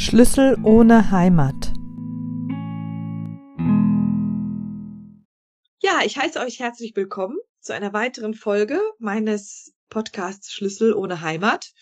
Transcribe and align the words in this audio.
Schlüssel 0.00 0.56
ohne 0.62 1.10
Heimat. 1.10 1.74
Ja, 5.80 6.00
ich 6.06 6.16
heiße 6.16 6.40
euch 6.40 6.58
herzlich 6.58 6.96
willkommen 6.96 7.36
zu 7.60 7.74
einer 7.74 7.92
weiteren 7.92 8.32
Folge 8.32 8.80
meines 8.98 9.74
Podcasts 9.90 10.54
Schlüssel 10.54 10.94
ohne 10.94 11.20
Heimat. 11.20 11.74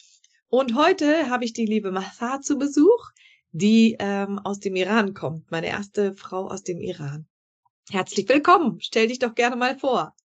Und 0.49 0.75
heute 0.75 1.31
habe 1.31 1.45
ich 1.45 1.53
die 1.53 1.65
liebe 1.65 1.93
Mahsa 1.93 2.41
zu 2.41 2.59
Besuch, 2.59 3.13
die 3.53 3.97
ähm, 4.01 4.41
aus 4.41 4.59
dem 4.59 4.75
Iran 4.75 5.15
kommt, 5.15 5.49
meine 5.53 5.69
erste 5.69 6.13
Frau 6.15 6.49
aus 6.49 6.65
dem 6.65 6.81
Iran. 6.81 7.29
Herzlich 7.89 8.29
willkommen. 8.29 8.81
Stell 8.81 9.07
dich 9.07 9.21
doch 9.21 9.37
gerne 9.37 9.55
mal 9.55 9.79
vor. 9.79 10.17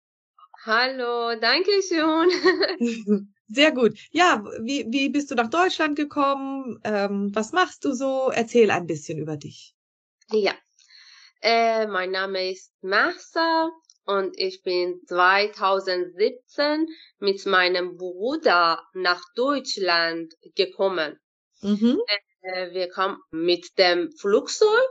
Hallo, 0.65 1.39
danke 1.39 1.69
schön. 1.87 3.29
Sehr 3.47 3.71
gut. 3.71 3.97
Ja, 4.11 4.43
wie, 4.61 4.85
wie 4.89 5.09
bist 5.09 5.31
du 5.31 5.35
nach 5.35 5.49
Deutschland 5.49 5.95
gekommen? 5.95 6.79
Ähm, 6.83 7.31
was 7.33 7.51
machst 7.51 7.85
du 7.85 7.93
so? 7.93 8.31
Erzähl 8.33 8.71
ein 8.71 8.87
bisschen 8.87 9.17
über 9.19 9.37
dich. 9.37 9.75
Ja, 10.31 10.53
äh, 11.41 11.85
mein 11.87 12.11
Name 12.11 12.51
ist 12.51 12.71
Mahsa 12.81 13.69
und 14.05 14.37
ich 14.39 14.63
bin 14.63 15.01
2017 15.07 16.87
mit 17.19 17.45
meinem 17.45 17.97
Bruder 17.97 18.81
nach 18.93 19.21
Deutschland 19.35 20.33
gekommen. 20.55 21.19
Mhm. 21.61 21.99
Äh, 22.41 22.73
wir 22.73 22.89
kamen 22.89 23.17
mit 23.31 23.77
dem 23.77 24.11
Flugzeug 24.11 24.87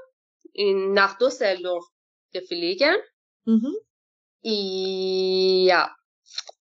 in, 0.52 0.92
nach 0.92 1.18
Düsseldorf 1.18 1.86
geflogen. 2.32 2.96
Mhm. 3.44 3.76
Ja, 4.42 5.94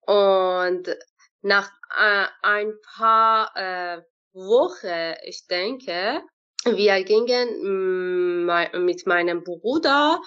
und 0.02 0.96
nach 1.42 1.72
äh, 1.96 2.26
ein 2.42 2.74
paar 2.96 3.52
äh, 3.56 4.02
Wochen, 4.34 5.16
ich 5.24 5.48
denke, 5.48 6.22
wir 6.66 7.04
gingen 7.04 8.46
mm, 8.46 8.86
mit 8.86 9.08
meinem 9.08 9.44
Bruder 9.44 10.22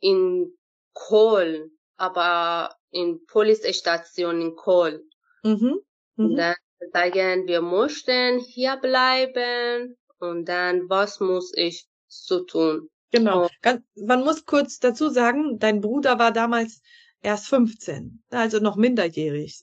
in 0.00 0.52
Köln, 0.94 1.70
aber 1.96 2.76
in 2.90 3.24
Polizeistation 3.26 4.40
in 4.40 4.56
Köln. 4.56 5.02
Mhm. 5.42 5.80
Mhm. 6.16 6.36
Dann 6.36 6.56
sagen, 6.92 7.46
wir 7.46 7.62
möchten 7.62 8.38
hier 8.38 8.76
bleiben 8.76 9.96
und 10.18 10.48
dann, 10.48 10.88
was 10.88 11.20
muss 11.20 11.52
ich 11.54 11.86
zu 12.08 12.44
tun? 12.44 12.88
Genau. 13.12 13.48
Ganz, 13.62 13.84
man 13.96 14.22
muss 14.22 14.44
kurz 14.44 14.78
dazu 14.78 15.08
sagen, 15.08 15.58
dein 15.58 15.80
Bruder 15.80 16.18
war 16.18 16.32
damals 16.32 16.80
erst 17.22 17.48
15, 17.48 18.22
also 18.30 18.58
noch 18.58 18.76
minderjährig. 18.76 19.62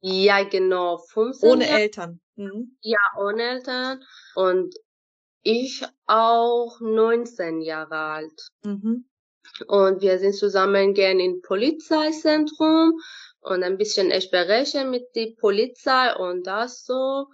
Ja, 0.00 0.42
genau. 0.44 0.98
15 0.98 1.50
ohne 1.50 1.66
Jahre. 1.66 1.80
Eltern. 1.80 2.20
Mhm. 2.36 2.76
Ja, 2.80 2.98
ohne 3.18 3.42
Eltern. 3.42 4.04
Und 4.34 4.74
ich 5.42 5.84
auch 6.06 6.80
19 6.80 7.60
Jahre 7.60 7.96
alt. 7.96 8.48
Mhm. 8.62 9.08
Und 9.66 10.02
wir 10.02 10.18
sind 10.18 10.34
zusammen 10.34 10.94
gern 10.94 11.20
im 11.20 11.40
Polizeizentrum 11.42 13.00
und 13.40 13.62
ein 13.62 13.78
bisschen 13.78 14.12
sprechen 14.20 14.90
mit 14.90 15.04
der 15.14 15.28
Polizei 15.40 16.14
und 16.14 16.46
das 16.46 16.84
so. 16.84 17.26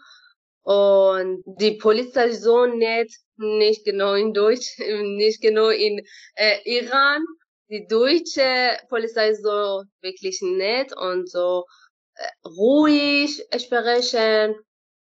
Und 0.62 1.42
die 1.44 1.72
Polizei 1.72 2.28
ist 2.28 2.42
so 2.42 2.66
nett, 2.66 3.12
nicht 3.36 3.84
genau 3.84 4.14
in 4.14 4.32
Deutsch, 4.32 4.78
nicht 5.02 5.42
genau 5.42 5.68
in 5.68 6.00
äh, 6.36 6.58
Iran. 6.64 7.22
Die 7.68 7.86
deutsche 7.88 8.78
Polizei 8.88 9.30
ist 9.30 9.42
so 9.42 9.82
wirklich 10.00 10.40
nett 10.42 10.96
und 10.96 11.28
so 11.28 11.64
ruhig 12.44 13.46
sprechen 13.58 14.56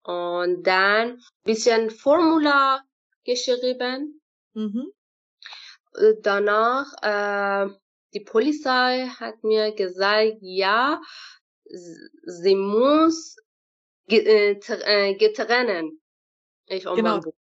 und 0.04 0.62
dann 0.66 1.20
bisschen 1.44 1.90
Formular 1.90 2.84
geschrieben. 3.24 4.20
Mhm. 4.54 4.92
Danach, 6.22 6.92
äh, 7.02 7.72
die 8.14 8.20
Polizei 8.20 9.06
hat 9.18 9.42
mir 9.44 9.72
gesagt, 9.74 10.38
ja, 10.40 11.00
sie 11.64 12.56
muss 12.56 13.36
äh, 14.08 14.52
äh, 14.52 15.14
getrennen. 15.14 16.00
Ich 16.66 16.86
und 16.86 16.96
genau. 16.96 17.12
mein 17.12 17.20
Bruder. 17.20 17.36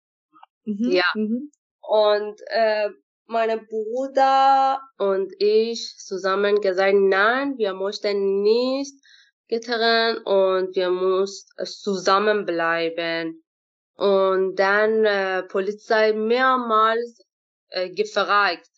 Mhm. 0.64 0.91
Ja. 0.91 1.04
Mhm. 1.14 1.50
Und 1.81 2.41
äh, 2.47 2.91
meine 3.26 3.59
Bruder 3.59 4.81
und 4.98 5.32
ich 5.38 5.97
zusammen 5.98 6.60
gesagt, 6.60 6.97
nein, 6.97 7.59
wir 7.59 7.75
möchten 7.75 8.43
nicht 8.43 8.94
getrennt 9.48 10.25
und 10.26 10.76
wir 10.76 10.91
mussten 10.91 11.66
zusammenbleiben. 11.66 13.42
Und 13.94 14.56
dann 14.56 15.04
äh, 15.04 15.42
Polizei 15.42 16.12
mehrmals 16.12 17.20
äh, 17.70 17.91
gefragt. 17.91 18.69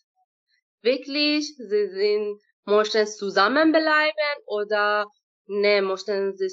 Wirklich, 0.81 1.55
sie 1.57 1.87
sind, 1.89 2.41
möchten 2.65 3.05
zusammenbleiben 3.05 4.43
oder 4.47 5.05
ne, 5.45 5.81
möchten 5.81 6.35
sie 6.35 6.49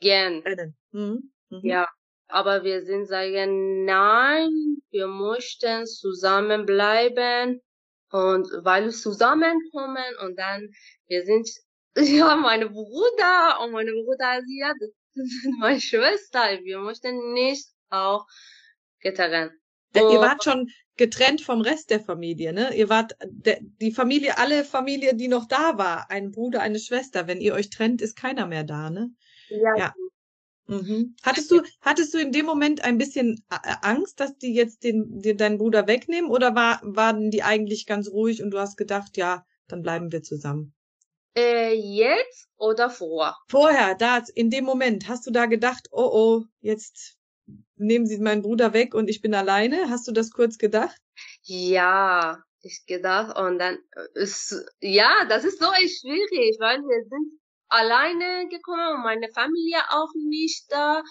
gern. 0.00 0.42
Mhm. 0.90 1.32
Mhm. 1.48 1.60
Ja, 1.62 1.88
aber 2.28 2.62
wir 2.62 2.84
sind 2.84 3.06
sagen, 3.06 3.84
nein, 3.84 4.50
wir 4.90 5.06
möchten 5.06 5.86
zusammenbleiben 5.86 7.62
und 8.10 8.48
weil 8.64 8.84
wir 8.84 8.92
zusammenkommen 8.92 10.16
und 10.22 10.38
dann 10.38 10.68
wir 11.06 11.24
sind 11.24 11.48
ja, 11.96 12.36
meine 12.36 12.68
Bruder 12.68 13.60
und 13.62 13.72
meine 13.72 13.92
Bruder, 13.92 14.42
sie 14.46 14.60
ja, 14.60 14.72
das 15.14 15.28
sind 15.42 15.58
meine 15.58 15.80
Schwester. 15.80 16.40
Wir 16.62 16.78
möchten 16.78 17.32
nicht 17.32 17.68
auch 17.90 18.26
getrennt. 19.00 19.52
Ja, 19.94 20.02
ihr 20.08 20.20
wart 20.20 20.44
schon 20.44 20.70
getrennt 20.96 21.40
vom 21.40 21.62
Rest 21.62 21.90
der 21.90 22.00
Familie, 22.00 22.52
ne? 22.52 22.74
Ihr 22.76 22.88
wart 22.88 23.16
der, 23.24 23.58
die 23.60 23.90
Familie, 23.90 24.38
alle 24.38 24.64
Familie, 24.64 25.16
die 25.16 25.28
noch 25.28 25.48
da 25.48 25.78
war, 25.78 26.10
ein 26.10 26.30
Bruder, 26.30 26.60
eine 26.60 26.78
Schwester. 26.78 27.26
Wenn 27.26 27.40
ihr 27.40 27.54
euch 27.54 27.70
trennt, 27.70 28.00
ist 28.00 28.14
keiner 28.14 28.46
mehr 28.46 28.62
da, 28.62 28.90
ne? 28.90 29.10
Ja. 29.48 29.76
ja. 29.76 29.94
Mhm. 30.68 31.16
Hattest 31.22 31.50
du, 31.50 31.62
hattest 31.80 32.14
du 32.14 32.18
in 32.18 32.30
dem 32.30 32.46
Moment 32.46 32.84
ein 32.84 32.98
bisschen 32.98 33.42
äh, 33.50 33.74
Angst, 33.82 34.20
dass 34.20 34.38
die 34.38 34.54
jetzt 34.54 34.84
den, 34.84 35.20
den 35.20 35.36
deinen 35.36 35.58
Bruder 35.58 35.88
wegnehmen, 35.88 36.30
oder 36.30 36.54
war, 36.54 36.80
waren 36.84 37.30
die 37.30 37.42
eigentlich 37.42 37.86
ganz 37.86 38.08
ruhig 38.08 38.40
und 38.40 38.52
du 38.52 38.58
hast 38.58 38.76
gedacht, 38.76 39.16
ja, 39.16 39.44
dann 39.66 39.82
bleiben 39.82 40.12
wir 40.12 40.22
zusammen? 40.22 40.72
Äh, 41.36 41.74
jetzt 41.74 42.48
oder 42.56 42.90
vor? 42.90 43.36
Vorher, 43.48 43.94
da, 43.94 44.22
in 44.34 44.50
dem 44.50 44.64
Moment, 44.64 45.08
hast 45.08 45.26
du 45.26 45.30
da 45.30 45.46
gedacht, 45.46 45.88
oh 45.92 46.10
oh, 46.12 46.44
jetzt 46.60 47.16
nehmen 47.76 48.06
sie 48.06 48.18
meinen 48.18 48.42
Bruder 48.42 48.72
weg 48.72 48.94
und 48.94 49.08
ich 49.08 49.20
bin 49.20 49.34
alleine? 49.34 49.90
Hast 49.90 50.08
du 50.08 50.12
das 50.12 50.30
kurz 50.30 50.58
gedacht? 50.58 50.96
Ja, 51.42 52.42
ich 52.62 52.84
gedacht 52.86 53.38
und 53.38 53.58
dann 53.58 53.78
ist, 54.14 54.54
ja, 54.80 55.24
das 55.28 55.44
ist 55.44 55.60
so 55.60 55.70
echt 55.72 56.00
schwierig, 56.00 56.56
weil 56.58 56.80
wir 56.80 57.04
sind 57.08 57.40
alleine 57.68 58.48
gekommen 58.48 58.96
und 58.96 59.02
meine 59.02 59.28
Familie 59.32 59.78
auch 59.90 60.10
nicht 60.14 60.70
da, 60.70 61.02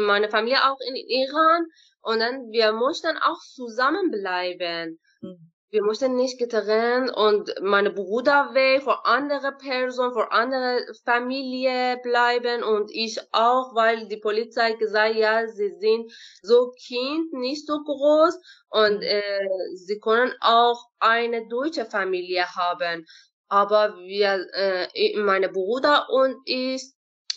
meine 0.00 0.30
Familie 0.30 0.64
auch 0.64 0.78
in 0.88 0.96
Iran 0.96 1.66
und 2.00 2.20
dann 2.20 2.50
wir 2.50 2.72
mussten 2.72 3.16
auch 3.18 3.40
zusammenbleiben. 3.40 4.98
Hm 5.20 5.52
wir 5.70 5.82
mussten 5.82 6.16
nicht 6.16 6.38
getrennt 6.38 7.10
und 7.14 7.52
meine 7.60 7.90
Bruder 7.90 8.54
weg 8.54 8.82
vor 8.82 9.06
andere 9.06 9.52
Person, 9.52 10.12
vor 10.12 10.32
andere 10.32 10.80
Familie 11.04 11.98
bleiben 12.02 12.62
und 12.62 12.90
ich 12.90 13.20
auch, 13.32 13.74
weil 13.74 14.08
die 14.08 14.16
Polizei 14.16 14.72
gesagt, 14.72 15.14
ja, 15.16 15.46
sie 15.46 15.74
sind 15.78 16.10
so 16.42 16.72
Kind, 16.86 17.32
nicht 17.34 17.66
so 17.66 17.80
groß 17.84 18.38
und 18.70 19.02
äh, 19.02 19.48
sie 19.74 20.00
können 20.00 20.32
auch 20.40 20.86
eine 21.00 21.46
deutsche 21.48 21.84
Familie 21.84 22.46
haben. 22.56 23.04
Aber 23.48 23.96
wir, 23.96 24.46
äh, 24.52 25.18
meine 25.18 25.48
Bruder 25.50 26.08
und 26.10 26.36
ich 26.44 26.82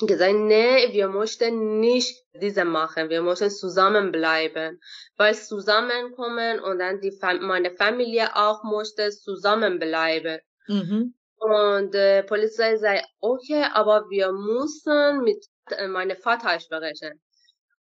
gesagt, 0.05 0.33
nee, 0.33 0.93
wir 0.93 1.07
möchten 1.07 1.79
nicht 1.79 2.23
diese 2.33 2.65
machen, 2.65 3.09
wir 3.09 3.21
möchten 3.21 3.49
zusammenbleiben, 3.49 4.79
weil 5.17 5.35
zusammenkommen 5.35 6.59
und 6.59 6.79
dann 6.79 7.01
die 7.01 7.17
meine 7.41 7.71
Familie 7.71 8.35
auch 8.35 8.63
möchte 8.63 9.09
zusammenbleiben. 9.11 10.39
Mhm. 10.67 11.15
Und 11.37 11.95
äh, 11.95 12.23
Polizei 12.23 12.77
sagt, 12.77 13.05
okay, 13.19 13.65
aber 13.73 14.09
wir 14.09 14.31
müssen 14.31 15.23
mit 15.23 15.43
äh, 15.71 15.87
meinem 15.87 16.17
Vater 16.17 16.59
sprechen. 16.59 17.19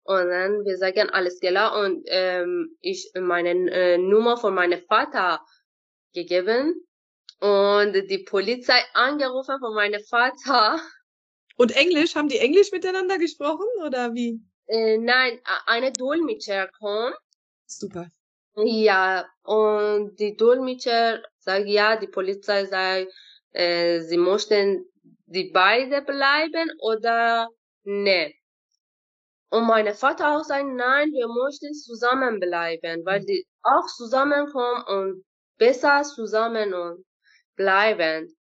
Und 0.02 0.30
dann 0.30 0.64
wir 0.64 0.76
sagen 0.78 1.10
alles 1.10 1.40
klar 1.40 1.78
und 1.78 2.02
ähm, 2.06 2.76
ich 2.80 3.12
meine 3.14 3.50
äh, 3.70 3.98
Nummer 3.98 4.38
von 4.38 4.54
meinem 4.54 4.80
Vater 4.88 5.40
gegeben 6.14 6.86
und 7.40 7.92
die 7.92 8.24
Polizei 8.26 8.82
angerufen 8.94 9.58
von 9.60 9.74
meinem 9.74 10.02
Vater 10.02 10.80
und 11.60 11.76
Englisch, 11.76 12.14
haben 12.14 12.30
die 12.30 12.38
Englisch 12.38 12.72
miteinander 12.72 13.18
gesprochen 13.18 13.66
oder 13.84 14.14
wie? 14.14 14.40
Äh, 14.66 14.96
nein, 14.96 15.38
eine 15.66 15.92
Dolmetscher 15.92 16.68
kommt. 16.68 17.14
Super. 17.66 18.08
Ja, 18.56 19.28
und 19.42 20.16
die 20.18 20.36
Dolmetscher 20.38 21.22
sagt, 21.38 21.66
ja, 21.66 21.96
die 21.96 22.06
Polizei 22.06 22.64
sagt, 22.64 23.12
äh, 23.52 24.00
sie 24.00 24.16
möchten 24.16 24.86
die 25.26 25.50
beide 25.52 26.00
bleiben 26.00 26.70
oder 26.80 27.48
ne. 27.84 28.32
Und 29.50 29.66
meine 29.66 29.92
Vater 29.94 30.38
auch 30.38 30.44
sagen, 30.44 30.76
nein, 30.76 31.10
wir 31.12 31.28
möchten 31.28 31.74
zusammenbleiben, 31.74 33.04
weil 33.04 33.22
die 33.26 33.46
auch 33.62 33.86
zusammenkommen 33.98 34.82
und 34.86 35.24
besser 35.58 36.04
zusammen 36.04 36.72
und 36.72 37.04
bleiben. 37.54 38.34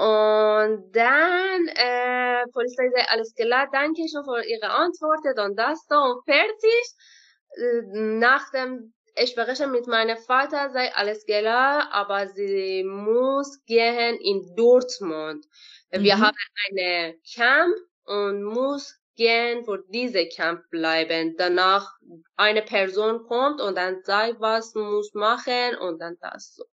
Und 0.00 0.96
dann, 0.96 1.68
äh, 1.68 2.46
Polizei 2.54 2.88
sagt, 2.88 3.12
alles 3.12 3.34
klar, 3.34 3.68
danke 3.70 4.08
schon 4.08 4.24
für 4.24 4.42
Ihre 4.48 4.70
Antwort 4.70 5.20
und 5.38 5.56
das 5.56 5.84
so 5.86 5.94
und 5.94 6.24
fertig. 6.24 6.84
Äh, 7.54 7.82
nach 7.92 8.50
dem 8.50 8.94
ich 9.16 9.32
spreche 9.32 9.66
mit 9.66 9.86
meinem 9.88 10.16
Vater, 10.16 10.70
sei 10.70 10.94
alles 10.94 11.26
klar, 11.26 11.92
aber 11.92 12.28
sie 12.28 12.82
muss 12.82 13.62
gehen 13.66 14.16
in 14.22 14.56
Dortmund. 14.56 15.44
Mhm. 15.92 16.02
Wir 16.02 16.18
haben 16.18 16.36
eine 16.70 17.16
Camp 17.34 17.74
und 18.04 18.42
muss 18.42 18.96
gehen 19.16 19.66
für 19.66 19.84
diese 19.88 20.26
Camp 20.28 20.62
bleiben. 20.70 21.34
Danach 21.36 21.92
eine 22.36 22.62
Person 22.62 23.26
kommt 23.26 23.60
und 23.60 23.76
dann 23.76 24.02
sagt, 24.04 24.40
was 24.40 24.74
muss 24.74 25.12
machen 25.12 25.76
und 25.80 25.98
dann 25.98 26.16
das 26.22 26.54
so. 26.54 26.64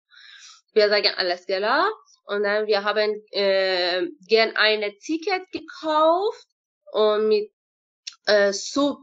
Wir 0.74 0.88
sagen 0.88 1.12
alles 1.18 1.46
klar 1.46 1.92
und 2.28 2.44
dann 2.44 2.68
wir 2.68 2.84
haben 2.84 3.22
äh, 3.32 4.08
gern 4.28 4.56
eine 4.56 4.98
Ticket 4.98 5.52
gekauft 5.52 6.48
und 6.92 7.28
mit 7.30 7.52
äh, 8.26 8.52
Zug 8.52 9.00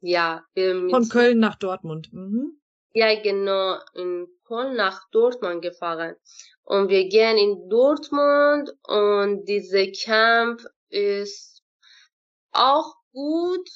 ja. 0.00 0.44
Von 0.54 1.08
Köln 1.08 1.38
nach 1.38 1.56
Dortmund. 1.56 2.12
Mhm. 2.12 2.60
Ja, 2.92 3.20
genau, 3.20 3.78
in 3.94 4.28
Köln 4.46 4.76
nach 4.76 5.08
Dortmund 5.10 5.62
gefahren. 5.62 6.16
Und 6.64 6.88
wir 6.88 7.08
gehen 7.08 7.36
in 7.38 7.68
Dortmund 7.68 8.72
und 8.84 9.44
diese 9.46 9.90
Camp 9.92 10.62
ist 10.88 11.62
auch 12.52 12.94
gut. 13.12 13.68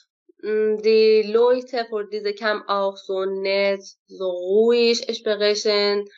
Mm, 0.42 0.76
die 0.78 1.22
Leute 1.22 1.86
vor 1.90 2.04
diese 2.04 2.32
Camp 2.32 2.64
auch 2.68 2.96
so 2.96 3.24
nett, 3.24 3.82
so 4.06 4.30
ruhig 4.30 5.04
sprechen. 5.16 6.08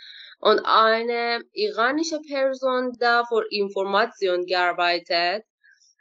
Und 0.43 0.59
eine 0.65 1.45
iranische 1.53 2.19
Person 2.21 2.93
da 2.99 3.25
für 3.25 3.45
Information 3.51 4.45
gearbeitet. 4.45 5.45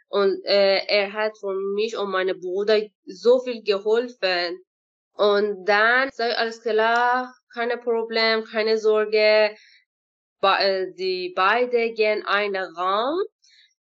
Und 0.10 0.44
äh, 0.46 0.78
er 0.88 1.14
hat 1.14 1.38
für 1.38 1.54
mich 1.76 1.96
und 1.96 2.10
meine 2.10 2.34
Bruder 2.34 2.82
so 3.06 3.40
viel 3.40 3.62
geholfen. 3.62 4.60
Und 5.14 5.66
dann 5.66 6.10
sage 6.12 6.32
ich, 6.32 6.38
alles 6.40 6.60
klar, 6.64 7.32
keine 7.54 7.78
Problem, 7.78 8.44
keine 8.44 8.80
Sorge. 8.80 9.56
Äh, 10.42 10.88
die 10.98 11.34
beide 11.36 11.92
gehen 11.94 12.26
einen 12.26 12.76
Raum 12.76 13.20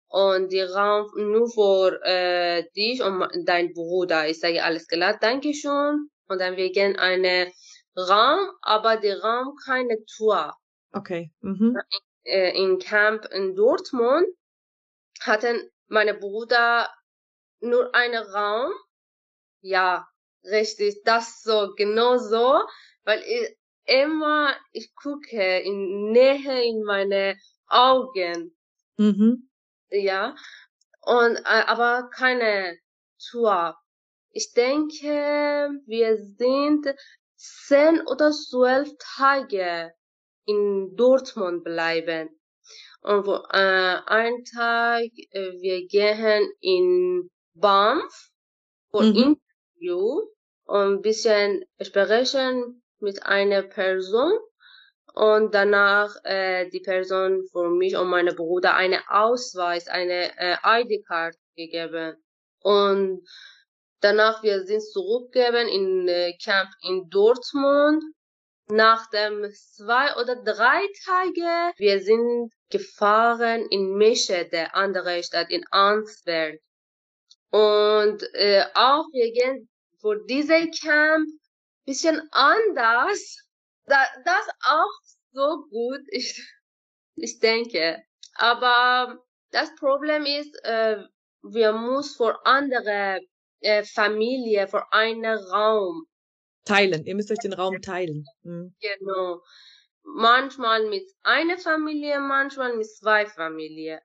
und 0.09 0.53
die 0.53 0.61
Raum 0.61 1.11
nur 1.17 1.49
für 1.49 1.99
äh, 2.05 2.65
dich 2.77 3.03
und 3.03 3.27
dein 3.47 3.73
Bruder. 3.73 4.29
Ich 4.29 4.39
sage 4.39 4.63
alles 4.63 4.87
klar, 4.87 5.17
danke 5.19 5.55
schon. 5.55 6.11
Und 6.29 6.43
dann 6.43 6.59
wir 6.59 6.71
gehen 6.73 6.97
einen 6.97 7.51
Raum, 7.97 8.51
aber 8.63 8.97
der 8.97 9.21
Raum 9.21 9.57
keine 9.65 10.05
Tour. 10.17 10.55
Okay. 10.93 11.33
Mhm. 11.41 11.77
In, 12.25 12.33
äh, 12.33 12.51
in 12.57 12.79
Camp 12.79 13.27
in 13.33 13.55
Dortmund 13.55 14.27
hatten 15.21 15.71
meine 15.89 16.15
Bruder 16.15 16.89
nur 17.61 17.95
einen 17.95 18.23
Raum. 18.25 18.73
Ja, 19.61 20.07
Richtig, 20.45 21.03
das 21.05 21.43
so, 21.43 21.73
genau 21.77 22.19
so, 22.19 22.63
weil 23.05 23.23
ich 23.23 23.57
immer, 23.85 24.55
ich 24.73 24.93
gucke 24.95 25.61
in 25.61 26.11
Nähe 26.11 26.65
in 26.65 26.83
meine 26.83 27.37
Augen. 27.69 28.57
Mhm. 28.97 29.49
Ja. 29.91 30.35
Und, 31.01 31.37
äh, 31.37 31.65
aber 31.67 32.11
keine 32.13 32.77
Tour. 33.31 33.77
Ich 34.31 34.53
denke, 34.53 35.71
wir 35.87 36.17
sind 36.17 36.93
zehn 37.43 38.01
oder 38.07 38.31
zwölf 38.31 38.91
Tage 39.17 39.93
in 40.47 40.95
Dortmund 40.97 41.65
bleiben. 41.65 42.29
Und 43.01 43.27
wo, 43.27 43.35
äh, 43.53 43.99
ein 44.07 44.45
Tag, 44.45 45.11
äh, 45.31 45.53
wir 45.61 45.87
gehen 45.89 46.53
in 46.61 47.31
Banff 47.55 48.31
für 48.91 49.03
mhm. 49.03 49.39
Interview 49.77 50.21
und 50.65 50.95
ein 50.95 51.03
bisschen 51.03 51.65
sprechen 51.81 52.83
mit 53.01 53.25
einer 53.25 53.63
Person 53.63 54.39
und 55.15 55.53
danach 55.53 56.15
äh, 56.23 56.71
die 56.71 56.81
Person 56.81 57.45
für 57.51 57.69
mich 57.69 57.97
und 57.97 58.09
meine 58.09 58.35
Bruder 58.35 58.75
eine 58.75 59.01
Ausweis, 59.11 59.89
eine 59.89 60.31
äh, 60.39 60.57
ID-Card 60.65 61.35
gegeben. 61.57 62.17
Und 62.61 63.27
danach 64.03 64.43
wir 64.43 64.65
sind 64.67 64.83
zurückgegeben 64.83 65.69
in 65.69 66.09
äh, 66.09 66.37
Camp 66.43 66.71
in 66.83 67.09
Dortmund. 67.09 68.03
Nach 68.69 69.11
dem 69.11 69.51
zwei 69.53 70.15
oder 70.17 70.37
drei 70.37 70.81
Tage, 71.05 71.73
wir 71.77 72.01
sind 72.01 72.53
gefahren 72.71 73.67
in 73.71 73.97
Meschede, 73.97 74.73
andere 74.75 75.23
Stadt 75.23 75.51
in 75.51 75.65
Ansberg. 75.71 76.61
Und 77.51 78.23
äh, 78.35 78.65
auch 78.75 79.05
wir 79.13 79.33
gehen 79.33 79.69
für 80.01 80.25
diese 80.27 80.71
Camp 80.71 81.29
bisschen 81.85 82.29
anders. 82.31 83.39
Da, 83.87 84.05
das 84.25 84.49
auch 84.67 84.91
so 85.33 85.65
gut, 85.71 86.01
ich, 86.09 86.43
ich 87.17 87.39
denke. 87.41 88.03
Aber 88.35 89.19
das 89.51 89.75
Problem 89.77 90.25
ist, 90.25 90.55
äh, 90.65 91.05
wir 91.43 91.73
muss 91.73 92.17
für 92.17 92.45
andere 92.47 93.21
äh, 93.63 93.85
Familie, 93.85 94.69
für 94.69 94.93
einen 94.93 95.39
Raum 95.39 96.07
teilen. 96.65 97.05
Ihr 97.07 97.15
müsst 97.15 97.31
euch 97.31 97.39
den 97.39 97.53
Raum 97.53 97.81
teilen. 97.81 98.27
Mhm. 98.43 98.75
Genau. 98.81 99.43
Manchmal 100.05 100.89
mit 100.89 101.09
einer 101.23 101.59
Familie, 101.59 102.21
manchmal 102.21 102.77
mit 102.77 102.89
zwei 102.89 103.27
Familien. 103.27 104.01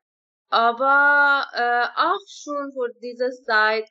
Aber 0.49 1.45
äh, 1.53 1.87
auch 1.99 2.21
schon 2.27 2.71
für 2.71 2.93
diese 3.01 3.31
Zeit 3.43 3.87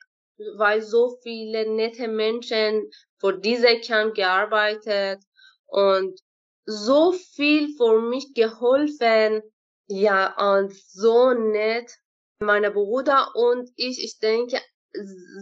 weil 0.55 0.81
so 0.81 1.17
viele 1.23 1.69
nette 1.69 2.07
Menschen 2.07 2.89
für 3.19 3.37
diese 3.37 3.79
Camp 3.79 4.15
gearbeitet 4.15 5.19
und 5.65 6.19
so 6.65 7.11
viel 7.11 7.75
für 7.75 8.01
mich 8.01 8.33
geholfen. 8.33 9.41
Ja, 9.87 10.55
und 10.55 10.73
so 10.73 11.33
nett. 11.33 11.91
Meine 12.39 12.71
Bruder 12.71 13.31
und 13.35 13.69
ich, 13.75 14.03
ich 14.03 14.19
denke, 14.19 14.59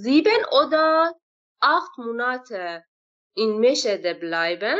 sieben 0.01 0.45
oder 0.51 1.13
acht 1.59 1.97
Monate 1.97 2.83
in 3.35 3.59
Meschede 3.59 4.15
bleiben. 4.15 4.79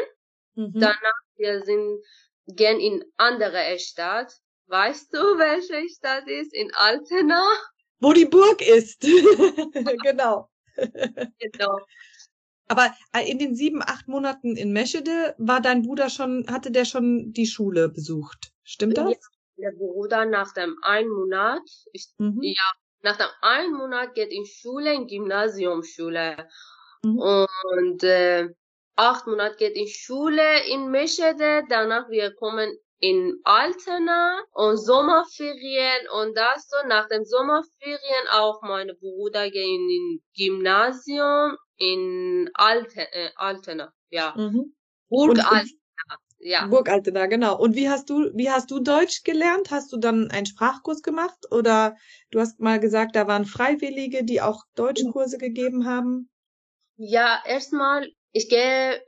Mhm. 0.55 0.74
Danach 0.75 1.22
wir 1.38 1.63
sind 1.63 2.01
gehen 2.48 2.79
in 2.79 3.03
andere 3.17 3.77
Stadt. 3.79 4.32
Weißt 4.67 5.13
du, 5.13 5.17
welche 5.38 5.89
Stadt 5.89 6.27
ist? 6.27 6.53
In 6.53 6.74
Altena? 6.74 7.44
wo 8.00 8.13
die 8.13 8.25
Burg 8.25 8.62
ist. 8.62 9.01
genau. 10.03 10.50
genau. 10.75 11.79
Aber 12.67 12.94
äh, 13.13 13.29
in 13.29 13.39
den 13.39 13.55
sieben, 13.55 13.82
acht 13.82 14.08
Monaten 14.08 14.55
in 14.55 14.74
Meschede 14.74 15.36
war 15.38 15.62
dein 15.62 15.84
Bruder 15.84 16.10
schon, 16.10 16.46
hatte 16.50 16.72
der 16.72 16.86
schon 16.86 17.32
die 17.32 17.46
Schule 17.46 17.89
besucht. 17.89 18.51
Stimmt 18.63 18.98
das? 18.98 19.12
Ja, 19.58 19.70
der 19.70 19.77
Bruder 19.77 20.25
nach 20.25 20.53
dem 20.53 20.75
einen 20.82 21.10
Monat, 21.10 21.62
ich, 21.94 22.08
mhm. 22.17 22.39
ja, 22.41 22.72
nach 23.02 23.18
dem 23.18 23.28
einen 23.42 23.74
Monat 23.74 24.16
geht 24.16 24.32
in 24.32 24.46
Schule, 24.46 24.94
in 24.94 25.08
Gymnasiumschule. 25.08 26.48
Mhm. 27.04 27.20
Und 27.20 28.04
äh, 28.04 28.50
acht 28.96 29.28
Monate 29.28 29.58
geht 29.58 29.75
in 29.75 29.88
Schule 29.88 30.68
in 30.68 30.90
Meschede, 30.90 31.64
danach 31.70 32.10
wir 32.10 32.34
kommen 32.34 32.78
in 33.00 33.40
Altena 33.44 34.42
und 34.54 34.78
Sommerferien 34.78 36.08
und 36.14 36.36
das 36.36 36.68
so 36.70 36.88
nach 36.88 37.08
den 37.08 37.25
Sommerferien 37.25 38.28
auch 38.32 38.62
meine 38.62 38.96
Bruder 38.96 39.50
gehen 39.52 39.90
in 39.90 40.24
Gymnasium 40.36 41.58
in 41.78 42.50
Alte, 42.54 43.02
äh, 43.12 43.30
Altena, 43.36 43.94
ja. 44.10 44.34
Mhm. 44.38 44.74
Burg 45.10 45.38
Altena, 45.40 45.70
ja. 46.39 46.68
Burg 46.68 46.89
Altena, 46.89 47.25
genau. 47.25 47.58
Und 47.58 47.75
wie 47.75 47.89
hast 47.89 48.10
du, 48.10 48.32
wie 48.34 48.50
hast 48.50 48.70
du 48.72 48.80
Deutsch 48.80 49.24
gelernt? 49.24 49.72
Hast 49.72 49.92
du 49.92 49.98
dann 49.98 50.30
einen 50.32 50.46
Sprachkurs 50.46 51.01
gemacht 51.01 51.38
oder 51.51 51.96
du 52.32 52.39
hast 52.39 52.60
mal 52.60 52.80
gesagt, 52.80 53.15
da 53.15 53.27
waren 53.27 53.46
Freiwillige, 53.46 54.24
die 54.24 54.42
auch 54.42 54.63
Deutschkurse 54.75 55.38
gegeben 55.38 55.86
haben? 55.86 56.30
Ja, 56.98 57.42
erstmal, 57.46 58.08
ich 58.32 58.48
gehe 58.50 59.01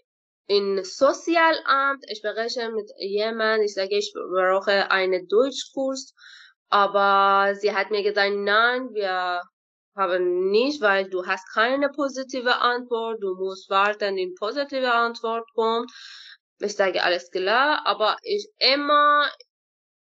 in 0.47 0.83
Sozialamt, 0.83 2.03
ich 2.09 2.19
spreche 2.19 2.71
mit 2.71 2.89
jemandem, 2.97 3.65
ich 3.65 3.73
sage, 3.73 3.97
ich 3.97 4.13
brauche 4.13 4.91
einen 4.91 5.27
Deutschkurs, 5.27 6.13
aber 6.69 7.55
sie 7.55 7.73
hat 7.73 7.91
mir 7.91 8.03
gesagt, 8.03 8.33
nein, 8.33 8.89
wir 8.93 9.41
haben 9.95 10.49
nicht, 10.49 10.81
weil 10.81 11.09
du 11.09 11.25
hast 11.25 11.51
keine 11.53 11.89
positive 11.89 12.57
Antwort, 12.61 13.21
du 13.21 13.35
musst 13.35 13.69
warten, 13.69 14.15
die 14.15 14.33
positive 14.37 14.93
Antwort 14.93 15.45
kommt. 15.53 15.91
Ich 16.59 16.75
sage, 16.75 17.03
alles 17.03 17.29
klar, 17.29 17.85
aber 17.85 18.17
ich 18.23 18.49
immer, 18.57 19.29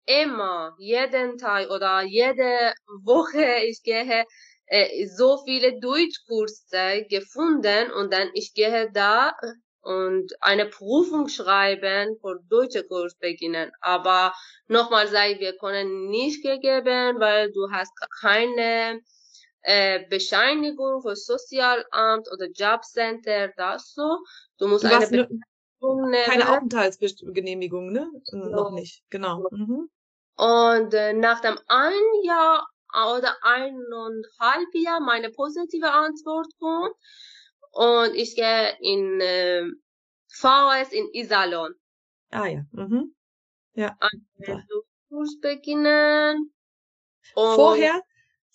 immer, 0.05 0.75
jeden 0.77 1.37
Tag 1.37 1.69
oder 1.69 2.01
jede 2.03 2.73
Woche, 3.03 3.65
ich 3.65 3.81
gehe 3.81 4.25
äh, 4.67 5.07
so 5.07 5.43
viele 5.45 5.79
Deutschkurse 5.79 7.05
gefunden 7.09 7.91
und 7.91 8.13
dann 8.13 8.29
ich 8.33 8.53
gehe 8.53 8.91
da 8.91 9.35
und 9.81 10.31
eine 10.41 10.67
Prüfung 10.67 11.27
schreiben 11.27 12.17
für 12.21 12.39
deutsche 12.49 12.83
Kurs 12.85 13.15
beginnen. 13.15 13.71
Aber 13.81 14.33
nochmal 14.67 15.07
sei, 15.07 15.39
wir 15.39 15.57
können 15.57 16.09
nicht 16.09 16.43
gegeben, 16.43 17.19
weil 17.19 17.51
du 17.51 17.69
hast 17.71 17.91
keine 18.21 19.01
äh, 19.61 20.05
Bescheinigung 20.09 21.01
für 21.01 21.15
Sozialamt 21.15 22.31
oder 22.31 22.47
Jobcenter, 22.53 23.49
das 23.57 23.93
so. 23.93 24.19
Du 24.57 24.67
musst 24.67 24.85
du 24.85 24.87
eine 24.87 25.07
Bescheinigung 25.07 25.41
nehmen. 25.91 26.25
Keine 26.25 26.49
Aufenthaltsgenehmigung, 26.49 27.91
ne? 27.91 28.09
So. 28.23 28.37
Noch 28.37 28.71
nicht, 28.71 29.03
genau. 29.09 29.47
Mhm. 29.51 29.89
Und 30.35 30.93
äh, 30.93 31.13
nach 31.13 31.41
dem 31.41 31.57
ein 31.67 31.93
Jahr 32.23 32.67
oder 33.15 33.35
eineinhalb 33.41 34.73
Jahr 34.73 34.99
meine 34.99 35.29
positive 35.29 35.91
Antwort 35.91 36.47
kommt, 36.59 36.95
und 37.73 38.13
ich 38.13 38.35
gehe 38.35 38.77
in 38.81 39.19
äh, 39.19 39.65
VS 40.27 40.91
in 40.91 41.09
Isalon. 41.13 41.73
Ah 42.29 42.45
ja. 42.45 42.61
Mhm. 42.71 43.15
Ja. 43.73 43.97
Einen 43.99 44.67
Kurs 45.09 45.39
beginnen. 45.41 46.53
Und 47.33 47.55
vorher, 47.55 48.01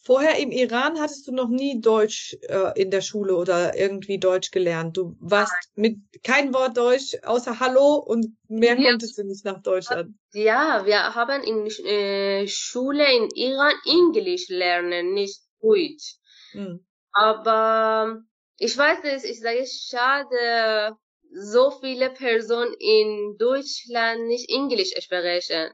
vorher 0.08 0.38
im 0.38 0.50
Iran 0.50 0.98
hattest 0.98 1.28
du 1.28 1.32
noch 1.32 1.50
nie 1.50 1.82
Deutsch 1.82 2.34
äh, 2.48 2.72
in 2.80 2.90
der 2.90 3.02
Schule 3.02 3.36
oder 3.36 3.76
irgendwie 3.76 4.18
Deutsch 4.18 4.50
gelernt. 4.50 4.96
Du 4.96 5.14
warst 5.20 5.54
mit 5.74 5.98
kein 6.24 6.54
Wort 6.54 6.78
Deutsch 6.78 7.14
außer 7.24 7.60
Hallo 7.60 7.96
und 7.96 8.34
mehr 8.48 8.80
ja. 8.80 8.88
konntest 8.88 9.18
du 9.18 9.24
nicht 9.24 9.44
nach 9.44 9.60
Deutschland. 9.62 10.14
Ja, 10.32 10.86
wir 10.86 11.14
haben 11.14 11.42
in 11.42 11.66
äh, 11.84 12.48
Schule 12.48 13.04
in 13.18 13.28
Iran 13.34 13.74
Englisch 13.84 14.48
lernen, 14.48 15.12
nicht 15.12 15.42
Deutsch. 15.60 16.16
Mhm. 16.54 16.86
Aber 17.12 18.22
ich 18.56 18.78
weiß 18.78 19.02
nicht, 19.02 19.26
ich 19.26 19.40
sage 19.40 19.66
schade, 19.66 20.96
so 21.34 21.70
viele 21.82 22.08
Personen 22.08 22.72
in 22.78 23.36
Deutschland 23.38 24.26
nicht 24.26 24.48
Englisch 24.48 24.94
sprechen. 25.00 25.70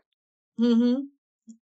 Mhm. 0.57 1.14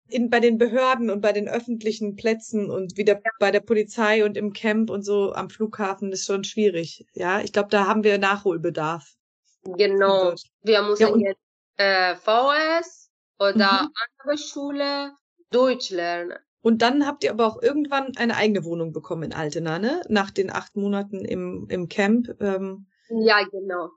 In, 0.09 0.29
bei 0.29 0.39
den 0.39 0.57
Behörden 0.57 1.09
und 1.09 1.21
bei 1.21 1.31
den 1.31 1.47
öffentlichen 1.47 2.15
Plätzen 2.15 2.69
und 2.69 2.97
wieder 2.97 3.19
bei 3.39 3.51
der 3.51 3.61
Polizei 3.61 4.25
und 4.25 4.37
im 4.37 4.53
Camp 4.53 4.89
und 4.89 5.03
so 5.03 5.33
am 5.33 5.49
Flughafen 5.49 6.11
ist 6.11 6.25
schon 6.25 6.43
schwierig. 6.43 7.05
Ja, 7.13 7.39
ich 7.39 7.53
glaube, 7.53 7.69
da 7.69 7.87
haben 7.87 8.03
wir 8.03 8.17
Nachholbedarf. 8.17 9.15
Genau. 9.63 10.33
Wir 10.61 10.83
müssen 10.83 11.19
ja, 11.19 11.29
jetzt 11.29 11.41
äh, 11.77 12.15
VS 12.15 13.09
oder 13.39 13.83
mhm. 13.83 13.89
andere 14.25 14.37
Schule 14.37 15.13
Deutsch 15.49 15.89
lernen. 15.89 16.37
Und 16.61 16.81
dann 16.81 17.05
habt 17.05 17.23
ihr 17.23 17.31
aber 17.31 17.45
auch 17.45 17.61
irgendwann 17.61 18.15
eine 18.15 18.37
eigene 18.37 18.63
Wohnung 18.63 18.93
bekommen 18.93 19.23
in 19.23 19.33
Altena, 19.33 19.79
ne? 19.79 20.01
Nach 20.07 20.31
den 20.31 20.49
acht 20.49 20.75
Monaten 20.77 21.25
im, 21.25 21.67
im 21.69 21.89
Camp. 21.89 22.29
Ähm. 22.39 22.87
Ja, 23.09 23.43
genau. 23.43 23.89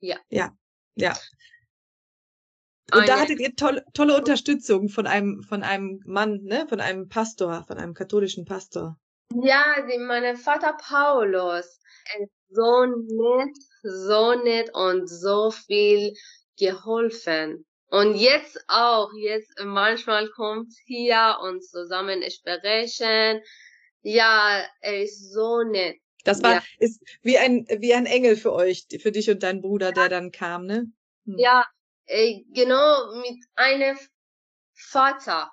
Ja. 0.00 0.16
Ja, 0.30 0.56
ja. 0.94 1.14
Und 2.92 3.00
eine. 3.00 3.06
da 3.06 3.20
hattet 3.20 3.40
ihr 3.40 3.54
tolle, 3.54 3.84
tolle 3.92 4.16
Unterstützung 4.16 4.88
von 4.88 5.06
einem, 5.06 5.42
von 5.42 5.62
einem 5.62 6.00
Mann, 6.06 6.40
ne? 6.42 6.66
Von 6.68 6.80
einem 6.80 7.08
Pastor, 7.08 7.64
von 7.66 7.76
einem 7.76 7.94
katholischen 7.94 8.46
Pastor. 8.46 8.98
Ja, 9.34 9.86
die, 9.86 9.98
mein 9.98 10.36
Vater 10.36 10.74
Paulus. 10.80 11.80
Er 12.14 12.24
ist 12.24 12.32
so 12.48 12.86
nett, 12.86 13.56
so 13.82 14.42
nett 14.42 14.70
und 14.72 15.06
so 15.06 15.50
viel 15.50 16.14
geholfen. 16.58 17.66
Und 17.90 18.14
jetzt 18.16 18.58
auch, 18.68 19.10
jetzt 19.18 19.52
manchmal 19.62 20.28
kommt 20.30 20.72
hier 20.86 21.36
und 21.42 21.62
zusammen 21.62 22.22
sprechen. 22.30 23.42
Ja, 24.02 24.64
er 24.80 25.02
ist 25.02 25.32
so 25.32 25.62
nett. 25.62 25.98
Das 26.24 26.42
war, 26.42 26.54
ja. 26.54 26.62
ist 26.78 27.02
wie 27.22 27.38
ein, 27.38 27.66
wie 27.78 27.94
ein 27.94 28.06
Engel 28.06 28.36
für 28.36 28.52
euch, 28.52 28.86
für 29.00 29.12
dich 29.12 29.30
und 29.30 29.42
deinen 29.42 29.60
Bruder, 29.60 29.92
der 29.92 30.08
dann 30.08 30.30
kam, 30.30 30.66
ne? 30.66 30.90
Hm. 31.24 31.38
Ja, 31.38 31.66
äh, 32.08 32.42
genau, 32.52 33.14
mit 33.20 33.44
einem 33.54 33.98
Vater. 34.74 35.50